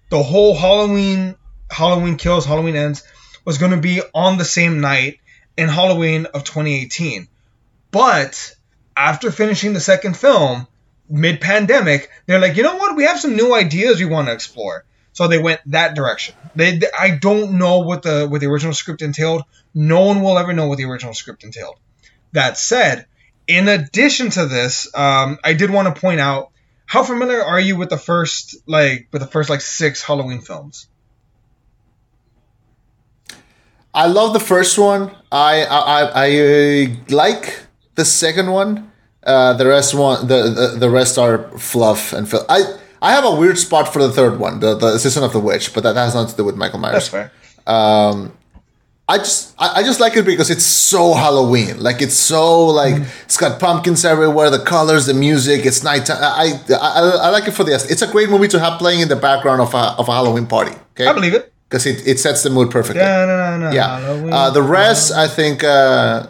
[0.10, 1.36] The whole Halloween,
[1.73, 3.03] Halloween Kills, Halloween Ends
[3.45, 5.19] was going to be on the same night
[5.57, 7.27] in Halloween of 2018.
[7.91, 8.55] But
[8.95, 10.67] after finishing the second film,
[11.09, 12.95] mid pandemic, they're like, you know what?
[12.95, 14.86] We have some new ideas we want to explore.
[15.12, 16.36] So they went that direction.
[16.55, 19.43] They, they- I don't know what the what the original script entailed.
[19.73, 21.75] No one will ever know what the original script entailed.
[22.31, 23.05] That said,
[23.47, 26.49] in addition to this, um, I did want to point out
[26.86, 30.88] how familiar are you with the first like with the first like six Halloween films?
[33.93, 35.12] I love the first one.
[35.32, 37.60] I I, I, I like
[37.95, 38.91] the second one.
[39.23, 42.45] Uh, the rest one the, the the rest are fluff and fill.
[42.49, 42.63] I
[43.01, 45.73] I have a weird spot for the third one, the the Season of the Witch,
[45.73, 46.93] but that has nothing to do with Michael Myers.
[46.93, 47.32] That's fair.
[47.65, 48.34] Um,
[49.08, 51.79] I just I, I just like it because it's so Halloween.
[51.82, 55.65] Like it's so like it's got pumpkins everywhere, the colors, the music.
[55.65, 56.17] It's nighttime.
[56.19, 57.73] I I, I, I like it for the.
[57.73, 60.47] It's a great movie to have playing in the background of a of a Halloween
[60.47, 60.75] party.
[60.91, 61.53] Okay, I believe it.
[61.73, 63.01] Because it, it sets the mood perfectly.
[63.01, 63.71] Yeah, no, no, no.
[63.75, 63.99] Yeah.
[63.99, 64.31] Halloween.
[64.31, 65.63] Uh, the rest, I think.
[65.63, 66.27] Uh,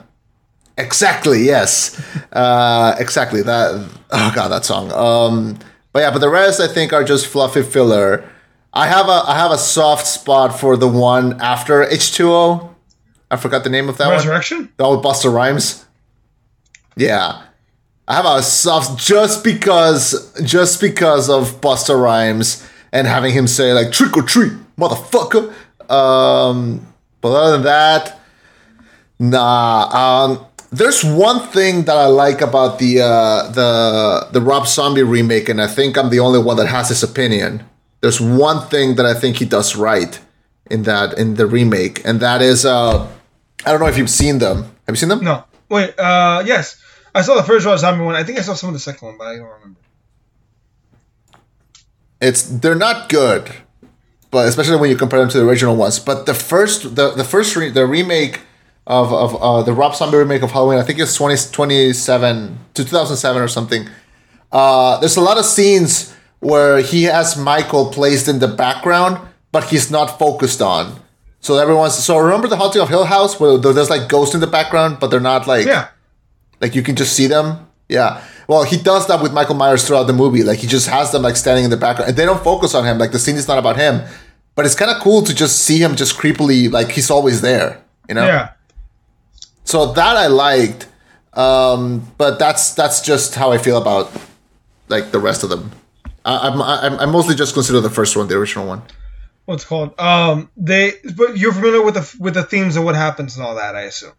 [0.78, 1.44] exactly.
[1.44, 2.02] Yes.
[2.32, 3.42] uh, exactly.
[3.42, 3.90] That.
[4.10, 4.90] Oh god, that song.
[4.94, 5.60] Um,
[5.92, 8.24] but yeah, but the rest, I think, are just fluffy filler.
[8.72, 12.74] I have a I have a soft spot for the one after H two O.
[13.30, 14.16] I forgot the name of that one.
[14.16, 14.72] Resurrection.
[14.78, 15.86] That old Busta Rhymes.
[16.96, 17.42] Yeah.
[18.08, 23.74] I have a soft just because just because of Busta Rhymes and having him say
[23.74, 25.54] like trick or treat, motherfucker.
[25.90, 26.88] Um
[27.22, 28.20] but other than that,
[29.20, 29.90] nah.
[29.92, 35.50] Um there's one thing that I like about the uh the the Rob Zombie remake,
[35.50, 37.64] and I think I'm the only one that has this opinion.
[38.02, 40.20] There's one thing that I think he does right
[40.70, 43.08] in that in the remake, and that is uh
[43.66, 44.64] I don't know if you've seen them.
[44.86, 45.24] Have you seen them?
[45.24, 45.46] No.
[45.70, 45.98] Wait.
[45.98, 46.82] Uh, yes.
[47.16, 48.16] I saw the first Rob Zombie one.
[48.16, 49.80] I think I saw some of the second one, but I don't remember.
[52.20, 53.52] It's they're not good,
[54.34, 56.00] but especially when you compare them to the original ones.
[56.00, 58.42] But the first the the first re- the remake
[58.88, 62.84] of of uh, the Rob Zombie remake of Halloween, I think it's 20, 27 to
[62.84, 63.88] 2007 or something.
[64.52, 69.18] Uh, there's a lot of scenes where he has Michael placed in the background,
[69.54, 71.00] but he's not focused on.
[71.40, 74.48] So everyone's so remember the Haunting of Hill House where there's like ghosts in the
[74.58, 75.88] background, but they're not like Yeah.
[76.62, 77.68] like you can just see them.
[77.90, 78.22] Yeah.
[78.48, 80.44] Well, he does that with Michael Myers throughout the movie.
[80.44, 82.86] Like he just has them like standing in the background, and they don't focus on
[82.86, 82.98] him.
[82.98, 84.02] Like the scene is not about him,
[84.56, 87.82] but it's kind of cool to just see him just creepily like he's always there.
[88.10, 88.26] You know.
[88.26, 88.52] Yeah.
[89.64, 90.88] So that I liked,
[91.34, 94.12] um, but that's that's just how I feel about
[94.90, 95.72] like the rest of them.
[96.26, 98.82] I, I'm, I'm I mostly just consider the first one the original one.
[99.46, 99.98] What's called?
[100.00, 100.94] Um, they.
[101.16, 103.82] But you're familiar with the with the themes of what happens and all that, I
[103.84, 104.14] assume.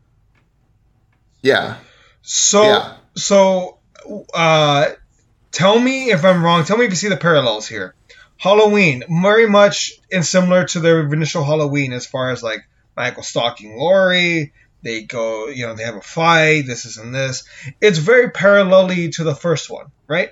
[1.43, 1.77] Yeah.
[2.23, 2.97] So Yeah.
[3.17, 3.79] so
[4.33, 4.91] uh
[5.51, 6.65] tell me if I'm wrong.
[6.65, 7.95] Tell me if you see the parallels here.
[8.37, 12.61] Halloween, very much and similar to their initial Halloween as far as like
[12.97, 14.53] Michael stalking Laurie.
[14.83, 17.45] They go, you know, they have a fight, this, is and this.
[17.81, 20.31] It's very parallelly to the first one, right?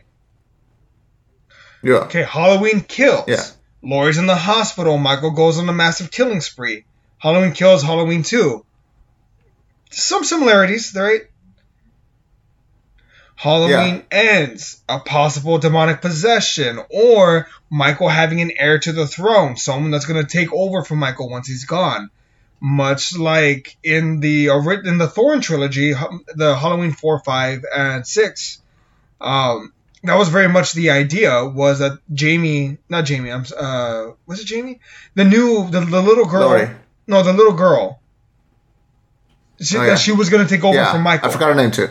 [1.82, 2.04] Yeah.
[2.04, 3.24] Okay, Halloween kills.
[3.28, 3.44] Yeah.
[3.82, 4.98] Laurie's in the hospital.
[4.98, 6.84] Michael goes on a massive killing spree.
[7.18, 8.64] Halloween kills Halloween 2.
[9.90, 11.22] Some similarities, right?
[13.42, 14.80] Halloween ends.
[14.88, 16.78] A possible demonic possession.
[16.90, 19.56] Or Michael having an heir to the throne.
[19.56, 22.08] Someone that's going to take over for Michael once he's gone.
[22.60, 24.46] Much like in the
[24.84, 25.92] in the Thorn trilogy,
[26.36, 28.62] the Halloween 4, 5, and 6.
[29.20, 29.72] Um,
[30.04, 34.46] that was very much the idea was that Jamie, not Jamie, I'm uh, was it
[34.46, 34.78] Jamie?
[35.14, 36.42] The new, the, the little girl.
[36.48, 36.70] Laurie.
[37.08, 37.98] No, the little girl.
[39.60, 39.94] She, Oh, that yeah.
[39.96, 40.92] she was going to take over Yeah.
[40.92, 41.28] from Michael.
[41.28, 41.88] I forgot her name too.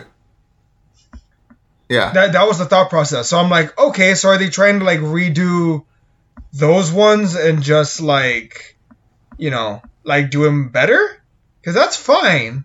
[1.91, 2.13] Yeah.
[2.13, 3.27] That that was the thought process.
[3.27, 5.84] So I'm like, okay, so are they trying to like redo
[6.54, 8.77] those ones and just like,
[9.38, 11.21] you know, like do them better?
[11.60, 12.63] Because that's fine.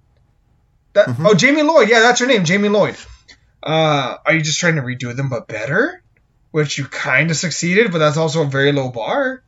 [0.92, 1.26] That Mhm.
[1.28, 2.96] oh Jamie Lloyd, yeah, that's her name, Jamie Lloyd.
[3.64, 6.02] Uh, are you just trying to redo them but better?
[6.52, 9.42] Which you kind of succeeded, but that's also a very low bar.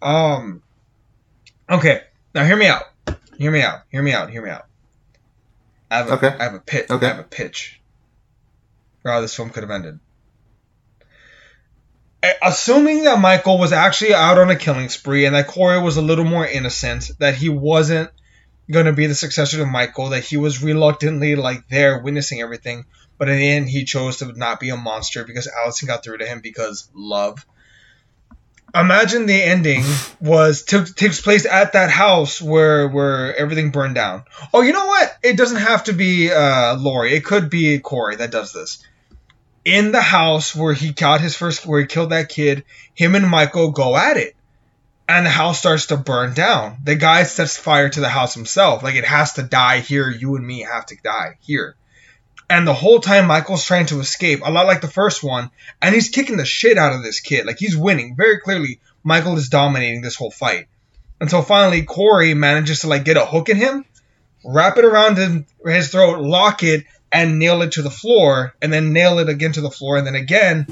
[0.00, 0.62] Um.
[1.68, 2.84] Okay, now hear me out.
[3.38, 3.80] Hear me out.
[3.90, 4.30] Hear me out.
[4.30, 4.66] Hear me out.
[5.90, 6.28] I have a, Okay.
[6.38, 6.90] I have a pitch.
[6.90, 7.06] Okay.
[7.06, 7.79] I have a pitch.
[9.02, 9.98] For how this film could have ended.
[12.42, 16.02] Assuming that Michael was actually out on a killing spree and that Corey was a
[16.02, 18.10] little more innocent, that he wasn't
[18.70, 22.84] going to be the successor to Michael, that he was reluctantly like there witnessing everything,
[23.18, 26.18] but in the end he chose to not be a monster because Allison got through
[26.18, 27.44] to him because love.
[28.72, 29.82] Imagine the ending
[30.20, 34.22] was took takes place at that house where where everything burned down.
[34.54, 35.16] Oh, you know what?
[35.24, 37.14] It doesn't have to be uh, Laurie.
[37.14, 38.86] It could be Corey that does this.
[39.64, 43.28] In the house where he got his first, where he killed that kid, him and
[43.28, 44.34] Michael go at it,
[45.06, 46.78] and the house starts to burn down.
[46.84, 50.08] The guy sets fire to the house himself, like it has to die here.
[50.08, 51.76] You and me have to die here.
[52.48, 55.50] And the whole time Michael's trying to escape, a lot like the first one,
[55.82, 57.46] and he's kicking the shit out of this kid.
[57.46, 58.16] Like he's winning.
[58.16, 60.66] Very clearly, Michael is dominating this whole fight.
[61.20, 63.84] Until finally Corey manages to like get a hook in him,
[64.44, 68.92] wrap it around his throat, lock it, and nail it to the floor, and then
[68.92, 70.66] nail it again to the floor, and then again,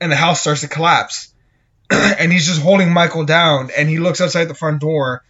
[0.00, 1.32] and the house starts to collapse.
[1.90, 5.22] and he's just holding Michael down, and he looks outside the front door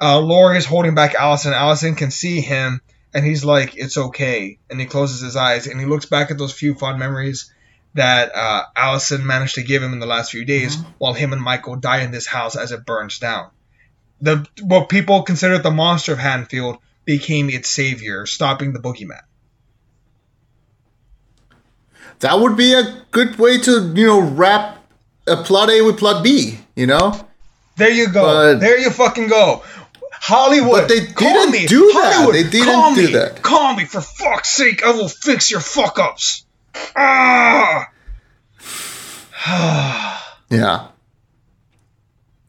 [0.00, 1.52] uh, Laurie is holding back Allison.
[1.52, 2.80] Allison can see him,
[3.12, 6.38] and he's like, "It's okay," and he closes his eyes and he looks back at
[6.38, 7.52] those few fond memories
[7.94, 10.90] that uh, Allison managed to give him in the last few days, Mm-hmm.
[10.98, 13.50] while him and Michael die in this house as it burns down.
[14.20, 19.22] The what people considered the monster of Haddonfield became its savior, stopping the boogeyman.
[22.20, 24.78] That would be a good way to, you know, wrap
[25.26, 27.18] a plot A with plot B, you know?
[27.76, 28.22] There you go.
[28.22, 29.62] But- there you fucking go.
[30.20, 30.82] Hollywood.
[30.82, 31.66] But they call didn't me.
[31.66, 32.12] do that.
[32.14, 33.12] Hollywood, They didn't call do me.
[33.12, 33.40] that.
[33.42, 34.82] Call me for fuck's sake.
[34.84, 36.44] I will fix your fuck ups.
[36.96, 37.86] Ah.
[40.50, 40.88] Yeah.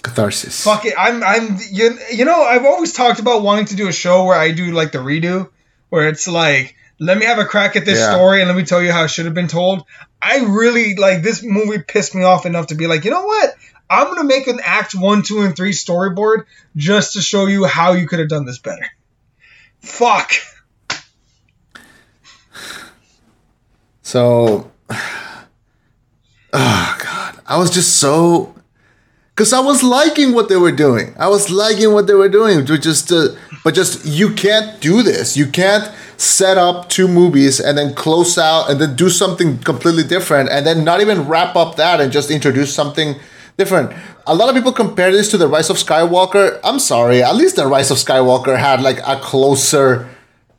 [0.02, 0.64] Catharsis.
[0.64, 0.94] Fuck it.
[0.98, 4.38] I'm I'm you, you know, I've always talked about wanting to do a show where
[4.40, 5.50] I do like the redo
[5.90, 8.14] where it's like let me have a crack at this Yeah.
[8.14, 9.84] story and let me tell you how it should have been told.
[10.22, 13.56] I really like this movie pissed me off enough to be like, you know what?
[13.90, 16.44] I'm gonna make an act one, two, and three storyboard
[16.76, 18.86] just to show you how you could have done this better.
[19.80, 20.34] Fuck.
[24.02, 28.56] So, oh god, I was just so,
[29.36, 31.16] because I was liking what they were doing.
[31.18, 32.66] I was liking what they were doing.
[32.66, 33.30] To just, uh,
[33.64, 35.36] but just you can't do this.
[35.36, 40.04] You can't set up two movies and then close out and then do something completely
[40.04, 43.16] different and then not even wrap up that and just introduce something
[43.58, 43.92] different.
[44.28, 46.60] A lot of people compare this to the Rise of Skywalker.
[46.64, 50.10] I'm sorry, at least the Rise of Skywalker had like a closer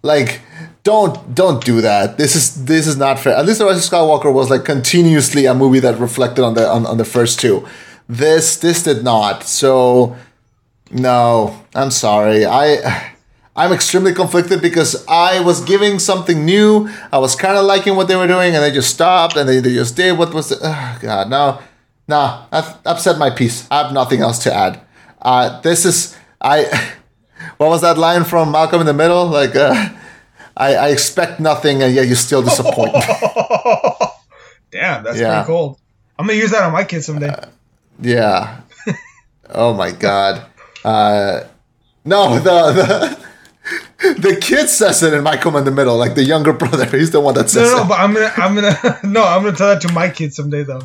[0.03, 0.41] like
[0.83, 3.93] don't don't do that this is this is not fair at least the rise of
[3.93, 7.67] skywalker was like continuously a movie that reflected on the on, on the first two
[8.09, 10.17] this this did not so
[10.91, 13.13] no i'm sorry i
[13.57, 18.09] i'm extremely conflicted because i was giving something new i was kind of liking what
[18.09, 20.59] they were doing and they just stopped and they, they just did what was the
[20.63, 21.61] oh god no
[22.09, 24.81] no I've, said my piece i have nothing else to add
[25.23, 26.65] uh this is i
[27.57, 29.27] what was that line from Malcolm in the Middle?
[29.27, 29.89] Like, uh,
[30.57, 33.01] I, I expect nothing, and yet you still disappoint me.
[34.71, 35.43] Damn, that's Yeah.
[35.43, 35.79] pretty cold.
[36.19, 37.35] I'm gonna use that on my kids someday.
[38.01, 38.61] Yeah.
[39.49, 40.45] Oh my god.
[40.85, 41.45] Uh,
[42.05, 43.19] no, the
[44.01, 46.87] the the kid says it in Malcolm in the Middle, like the younger brother.
[46.87, 47.89] He's the one that says no, no, it.
[47.89, 50.83] but I'm gonna, I'm gonna, no, I'm gonna tell that to my kids someday though.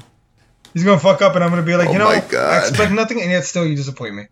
[0.74, 3.22] He's gonna fuck up, and I'm gonna be like, Oh you know, I expect nothing,
[3.22, 4.28] and yet still you disappoint me.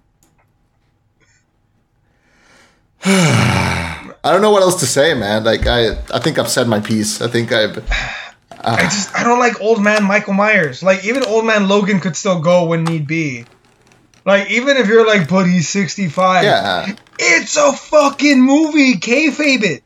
[3.06, 5.44] I don't know what else to say, man.
[5.44, 7.22] Like I, I think I've said my piece.
[7.22, 7.78] I think I've.
[8.66, 10.82] I just, I don't like old man Michael Myers.
[10.82, 13.46] Like even old man Logan could still go when need be.
[14.26, 16.44] Like even if you're like, but he's 65.
[16.44, 16.96] Yeah.
[17.20, 18.96] It's a fucking movie.
[18.96, 19.84] Kayfabe it.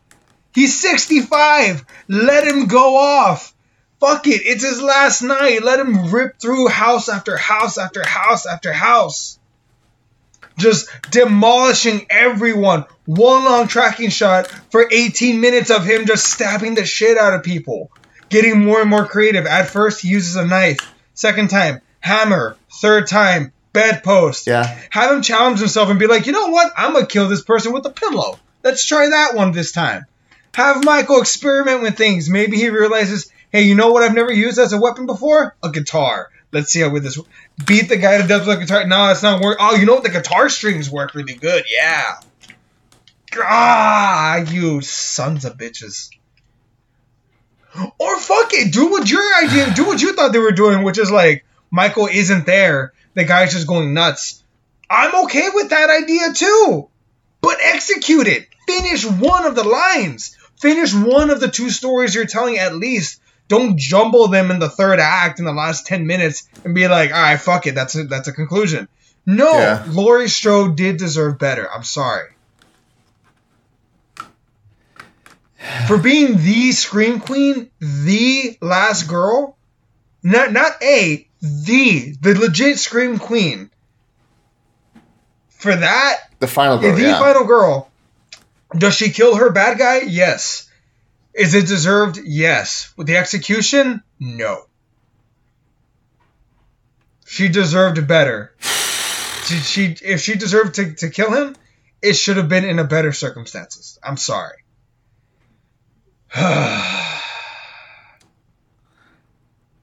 [0.53, 1.85] He's 65.
[2.07, 3.53] Let him go off.
[3.99, 4.41] Fuck it.
[4.45, 5.63] It's his last night.
[5.63, 9.39] Let him rip through house after house after house after house.
[10.57, 12.85] Just demolishing everyone.
[13.05, 17.43] One long tracking shot for 18 minutes of him just stabbing the shit out of
[17.43, 17.91] people.
[18.29, 19.45] Getting more and more creative.
[19.45, 20.79] At first, he uses a knife.
[21.13, 22.57] Second time, hammer.
[22.81, 24.47] Third time, bedpost.
[24.47, 24.79] Yeah.
[24.89, 26.71] Have him challenge himself and be like, you know what?
[26.75, 28.39] I'm gonna kill this person with a pillow.
[28.63, 30.05] Let's try that one this time.
[30.55, 32.29] Have Michael experiment with things.
[32.29, 35.55] Maybe he realizes, hey, you know what I've never used as a weapon before?
[35.61, 36.29] A guitar.
[36.51, 37.19] Let's see how with this
[37.65, 38.87] beat the guy to death with a guitar.
[38.87, 39.57] No, it's not work.
[39.59, 40.03] Oh, you know what?
[40.03, 41.65] The guitar strings work really good.
[41.69, 42.19] Yeah.
[43.35, 46.09] Ah, you sons of bitches.
[47.99, 50.97] Or fuck it, do what your idea, do what you thought they were doing, which
[50.97, 54.43] is like Michael isn't there, the guy's just going nuts.
[54.87, 56.87] I'm okay with that idea too,
[57.41, 58.47] but execute it.
[58.67, 60.37] Finish one of the lines.
[60.57, 63.19] Finish one of the two stories you're telling at least.
[63.47, 67.11] Don't jumble them in the third act in the last ten minutes and be like,
[67.11, 68.87] all right, fuck it, that's a, that's a conclusion.
[69.25, 69.83] No, Yeah.
[69.89, 71.67] Laurie Strode did deserve better.
[71.73, 72.29] I'm sorry.
[75.87, 79.57] For being the scream queen, the last girl,
[80.21, 83.69] not not a the the legit scream queen.
[85.49, 86.95] For that, The final girl.
[86.95, 87.19] the yeah.
[87.19, 87.89] final girl,
[88.77, 90.01] does she kill her bad guy?
[90.01, 90.69] Yes.
[91.33, 92.19] Is it deserved?
[92.23, 92.93] Yes.
[92.95, 94.03] With the execution?
[94.19, 94.65] No.
[97.25, 98.53] She deserved better.
[99.47, 101.55] She, she if she deserved to, to kill him,
[102.01, 103.97] it should have been in a better circumstances.
[104.03, 104.57] I'm sorry.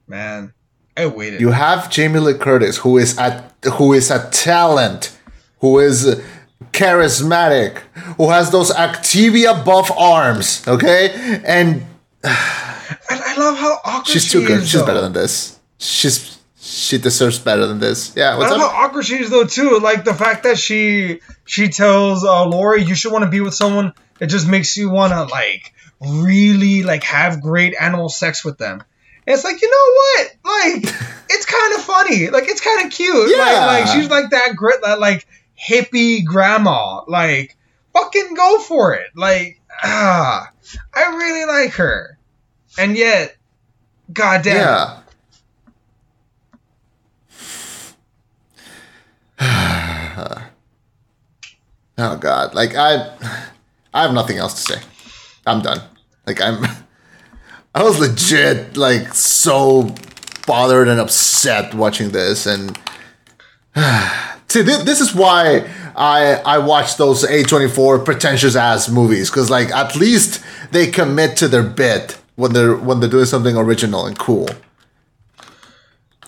[0.07, 0.53] Man,
[0.97, 1.41] I waited.
[1.41, 3.43] You have Jamie Lee Curtis, who is a
[3.73, 5.17] who is a talent,
[5.59, 6.21] who is
[6.71, 7.77] charismatic,
[8.17, 10.65] who has those Activia buff arms.
[10.67, 11.85] Okay, and
[12.23, 14.61] and I love how awkward she's she too good.
[14.61, 14.85] is, She's though.
[14.85, 15.59] better than this.
[15.79, 18.13] She's she deserves better than this.
[18.15, 18.71] Yeah, I love up?
[18.71, 19.79] how awkward she is though too.
[19.79, 23.53] Like the fact that she she tells uh, Laurie you should want to be with
[23.53, 28.57] someone It just makes you want to like really like have great animal sex with
[28.57, 28.83] them.
[29.27, 30.83] And it's like you know what?
[30.83, 30.95] Like
[31.29, 32.29] it's kind of funny.
[32.29, 33.15] Like it's kind of cute.
[33.15, 33.65] Like, Yeah.
[33.65, 35.27] like she's like that grit that like
[35.59, 37.01] hippie grandma.
[37.07, 37.55] Like
[37.93, 39.07] fucking go for it.
[39.15, 40.49] Like ah,
[40.93, 42.17] I really like her,
[42.77, 43.35] and yet,
[44.13, 44.55] goddamn.
[44.57, 45.01] Yeah.
[51.97, 53.11] oh god, like I,
[53.93, 54.81] I have nothing else to say.
[55.45, 55.81] I'm done.
[56.25, 56.63] Like I'm,
[57.75, 59.93] I was legit like so
[60.47, 62.69] bothered and upset watching this, and
[64.47, 69.71] see, thi- this is why I I watch those A24 pretentious ass movies because like
[69.71, 74.17] at least they commit to their bit when they're when they're doing something original and
[74.17, 74.47] cool.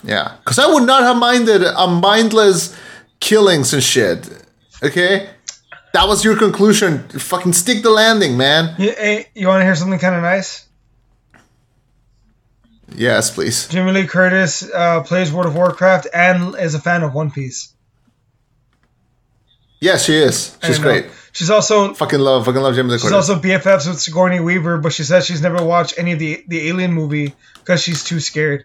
[0.04, 2.76] Yeah, because I would not have minded a mindless
[3.20, 4.28] killings and shit.
[4.82, 5.30] Okay,
[5.94, 7.08] that was your conclusion.
[7.08, 8.74] Fucking stick the landing, man.
[8.78, 10.67] You, hey, you want to hear something kind of nice?
[12.94, 13.68] Yes, please.
[13.68, 17.72] Jamie Lee Curtis uh, plays World of Warcraft and is a fan of One Piece.
[19.80, 20.56] Yes, she is.
[20.64, 20.84] She's know.
[20.84, 21.06] great.
[21.32, 23.28] She's also Fucking love, fucking love Jamie Lee she's Curtis.
[23.28, 26.68] also BFFs with Sigourney Weaver, but she says she's never watched any of the the
[26.68, 28.64] Alien movie because she's too scared.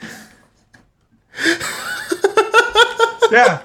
[3.30, 3.62] yeah,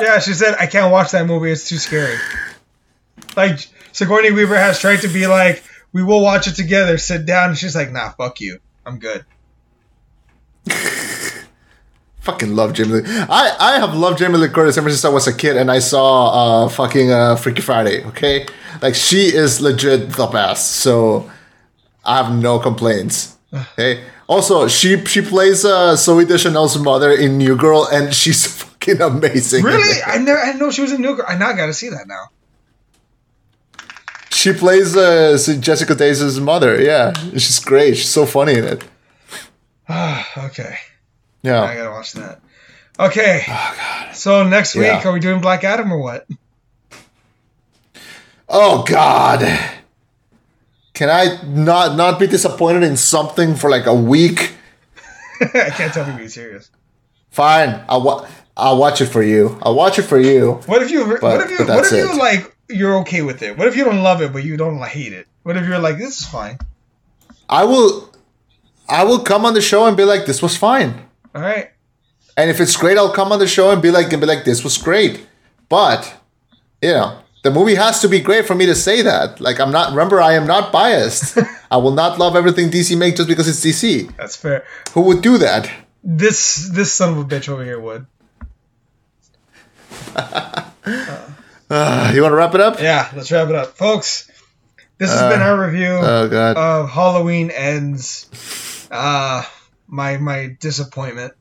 [0.00, 0.18] yeah.
[0.18, 2.16] She said I can't watch that movie; it's too scary.
[3.36, 3.60] Like
[3.92, 5.62] Sigourney Weaver has tried to be like,
[5.92, 6.98] we will watch it together.
[6.98, 7.50] Sit down.
[7.50, 8.58] And she's like, Nah, fuck you.
[8.86, 9.24] I'm good.
[12.20, 13.02] fucking love Jamie Lee.
[13.06, 15.78] I, I have loved Jamie Lee Curtis ever since I was a kid and I
[15.78, 18.46] saw uh, fucking uh, Freaky Friday, okay?
[18.82, 21.30] Like, she is legit the best, so
[22.04, 23.36] I have no complaints.
[23.72, 24.04] Okay?
[24.28, 29.64] Also, she she plays uh, Zooey Deschanel's mother in New Girl and she's fucking amazing.
[29.64, 30.00] Really?
[30.06, 30.38] I never.
[30.38, 31.26] I didn't know she was in new girl.
[31.26, 32.30] I now got to see that now.
[34.40, 37.12] She plays uh, Jessica Daze's mother, yeah.
[37.32, 37.98] She's great.
[37.98, 38.82] She's so funny in it.
[40.38, 40.78] okay.
[41.42, 41.62] Yeah.
[41.62, 42.40] I gotta watch that.
[42.98, 43.42] Okay.
[43.46, 44.16] Oh God.
[44.16, 45.06] So next week, Yeah.
[45.06, 46.26] are we doing Black Adam or what?
[48.48, 49.40] Oh, God.
[50.94, 54.54] Can I not not be disappointed in something for like a week?
[55.42, 56.70] I can't tell if you're being serious.
[57.30, 58.26] Fine, I'll wa-
[58.56, 59.58] I'll watch it for you.
[59.62, 60.60] I'll watch it for you.
[60.64, 61.04] What if you?
[61.06, 61.66] what if you?
[61.66, 62.16] What if you it.
[62.16, 62.56] like?
[62.70, 63.56] You're okay with it.
[63.56, 65.26] What if you don't love it, but you don't like, hate it?
[65.42, 66.58] What if you're like, this is fine?
[67.48, 68.10] I will
[68.88, 71.08] I will come on the show and be like, this was fine.
[71.34, 71.70] All right.
[72.36, 74.44] And if it's great, I'll come on the show and be like and be like,
[74.44, 75.26] this was great.
[75.68, 76.20] But
[76.82, 79.40] you know, the movie has to be great for me to say that.
[79.40, 81.38] Like I'm not remember I am not biased.
[81.70, 84.14] I will not love everything DC make just because it's DC.
[84.16, 84.64] That's fair.
[84.92, 85.70] Who would do that?
[86.02, 88.06] This this son of a bitch over here would.
[90.14, 90.70] Uh,
[91.70, 92.80] you want to wrap it up?
[92.80, 93.10] Yeah.
[93.14, 94.30] Let's wrap it up, folks.
[94.98, 96.56] This has been our review Oh god.
[96.58, 98.86] of Halloween Ends.
[98.90, 99.42] Uh,
[99.88, 101.32] my my disappointment.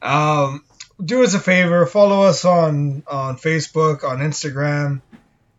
[0.00, 0.64] Um,
[1.04, 5.02] do us a favor, follow us on on Facebook, on Instagram.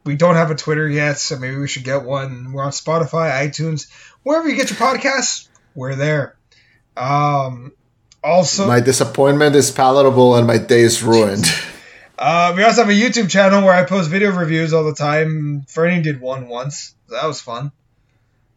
[0.06, 2.54] We don't have a Twitter yet, so maybe we should get one.
[2.54, 3.88] We're on Spotify, iTunes,
[4.24, 5.48] wherever you get your podcasts.
[5.76, 6.36] We're there.
[6.98, 7.72] Um,
[8.24, 11.46] also, my disappointment is palatable and my day is ruined.
[12.24, 15.66] uh, we also have a YouTube channel where I post video reviews all the time.
[15.68, 16.96] Fernie did one once.
[17.10, 17.72] So that was fun.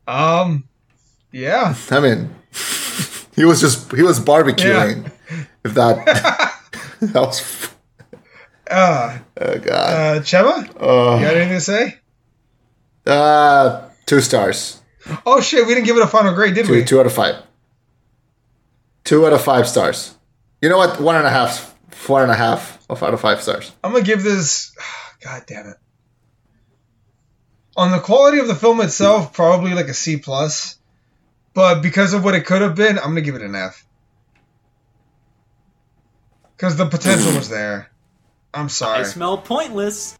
[0.06, 0.68] Um,
[1.32, 1.74] yeah.
[1.90, 2.34] I mean,
[3.34, 5.10] he was just he was barbecuing.
[5.64, 6.04] If that
[7.00, 7.68] that was
[8.70, 9.72] Uh, oh god.
[10.18, 11.98] uh, Chema, you Oh, got anything to say?
[13.06, 14.80] uh, two stars.
[15.24, 16.84] Oh shit, we didn't give it a final grade, did Two we?
[16.84, 17.36] two out of five.
[19.04, 20.16] Two out of five stars.
[20.60, 21.00] You know what?
[21.00, 21.74] One and a half.
[21.90, 23.72] Four and a half out of five stars.
[23.82, 24.74] I'm gonna give this.
[25.22, 25.76] God damn it.
[27.76, 30.78] On the quality of the film itself, probably like a C plus,
[31.52, 33.84] but because of what it could have been, I'm gonna give it an F.
[36.56, 37.90] Because the potential was there.
[38.54, 39.00] I'm sorry.
[39.00, 39.12] I sorry.
[39.12, 40.18] smell pointless.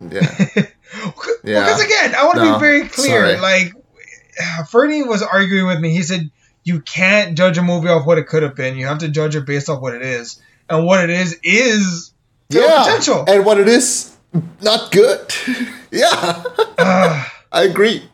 [0.00, 0.26] Yeah.
[0.94, 3.36] Well, because again, I want to No, be very clear.
[3.36, 3.40] sorry.
[3.40, 3.72] Like,
[4.70, 5.90] Fernie was arguing with me.
[5.90, 6.30] He said
[6.64, 8.78] you can't judge a movie off what it could have been.
[8.78, 12.12] You have to judge it based off what it is, and what it is is
[12.48, 12.84] yeah.
[12.84, 13.24] potential.
[13.26, 14.16] And what it is,
[14.62, 15.34] not good.
[15.90, 16.44] yeah.
[16.78, 17.26] Ugh.
[17.50, 18.08] I agree.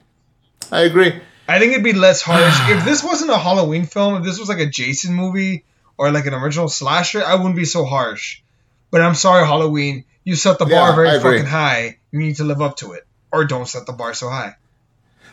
[0.70, 1.20] I agree.
[1.46, 4.16] I think it'd be less harsh if this wasn't a Halloween film.
[4.16, 5.64] If this was like a Jason movie
[5.96, 8.42] or like an original slasher, I wouldn't be so harsh.
[8.90, 10.05] But I'm sorry, Halloween.
[10.22, 11.98] You set the bar Yeah, very fucking high.
[12.11, 14.57] You need to live up to it, or don't set the bar so high.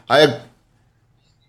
[0.10, 0.42] I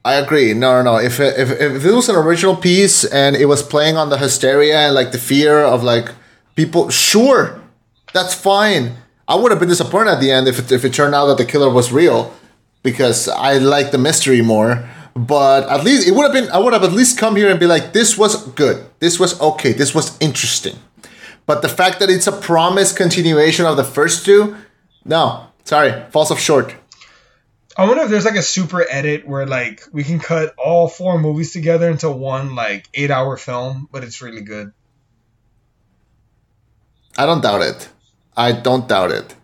[0.04, 0.52] I agree.
[0.52, 0.96] No, no, no.
[0.98, 4.86] If if if it was an original piece and it was playing on the hysteria
[4.86, 6.08] and like the fear of like
[6.56, 7.60] people, sure,
[8.12, 8.96] that's fine.
[9.28, 11.38] I would have been disappointed at the end if it, if it turned out that
[11.38, 12.34] the killer was real,
[12.82, 14.84] because I like the mystery more.
[15.14, 16.50] But at least it would have been.
[16.50, 18.84] I would have at least come here and be like, this was good.
[18.98, 19.72] This was okay.
[19.72, 20.76] This was interesting.
[21.46, 24.56] But the fact that it's a promised continuation of the first two,
[25.04, 26.74] no, sorry, falls off short.
[27.76, 31.18] I wonder if there's like a super edit where like we can cut all four
[31.18, 34.72] movies together into one like eight hour film, but it's really good.
[37.16, 37.88] I don't doubt it.
[38.36, 39.34] I don't doubt it.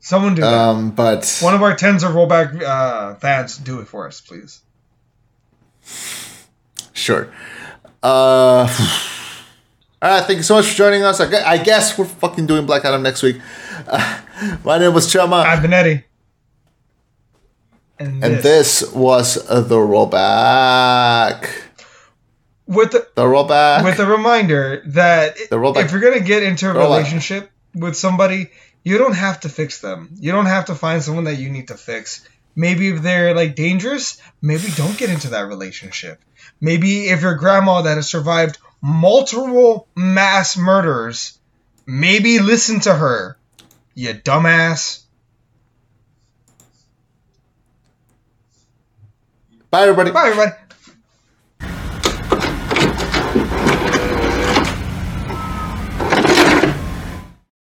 [0.00, 0.52] Someone do that.
[0.52, 4.62] Um, but One of our tens of rollback uh, fans, do it for us, please.
[6.92, 7.32] Sure.
[8.02, 8.68] Uh,
[10.02, 11.20] all right, thank you so much for joining us.
[11.20, 13.40] I I guess we're fucking doing Black Adam next week.
[13.86, 14.20] Uh,
[14.64, 16.04] my name was Chema, I've been Eddie.
[17.98, 18.80] And, and this.
[18.80, 21.48] this was the rollback.
[22.66, 23.84] with the, The rollback.
[23.84, 25.84] with a reminder that The rollback.
[25.86, 26.82] if you're gonna get into a Rollback.
[26.98, 28.50] relationship with somebody,
[28.84, 30.10] you don't have to fix them.
[30.20, 32.26] You don't have to find someone that you need to fix.
[32.54, 36.20] Maybe if they're like dangerous, maybe don't get into that relationship.
[36.60, 41.38] Maybe if your grandma that has survived multiple mass murders,
[41.86, 43.36] maybe listen to her.
[43.94, 45.02] You dumbass.
[49.76, 50.10] Bye, everybody.
[50.10, 50.65] Bye everybody.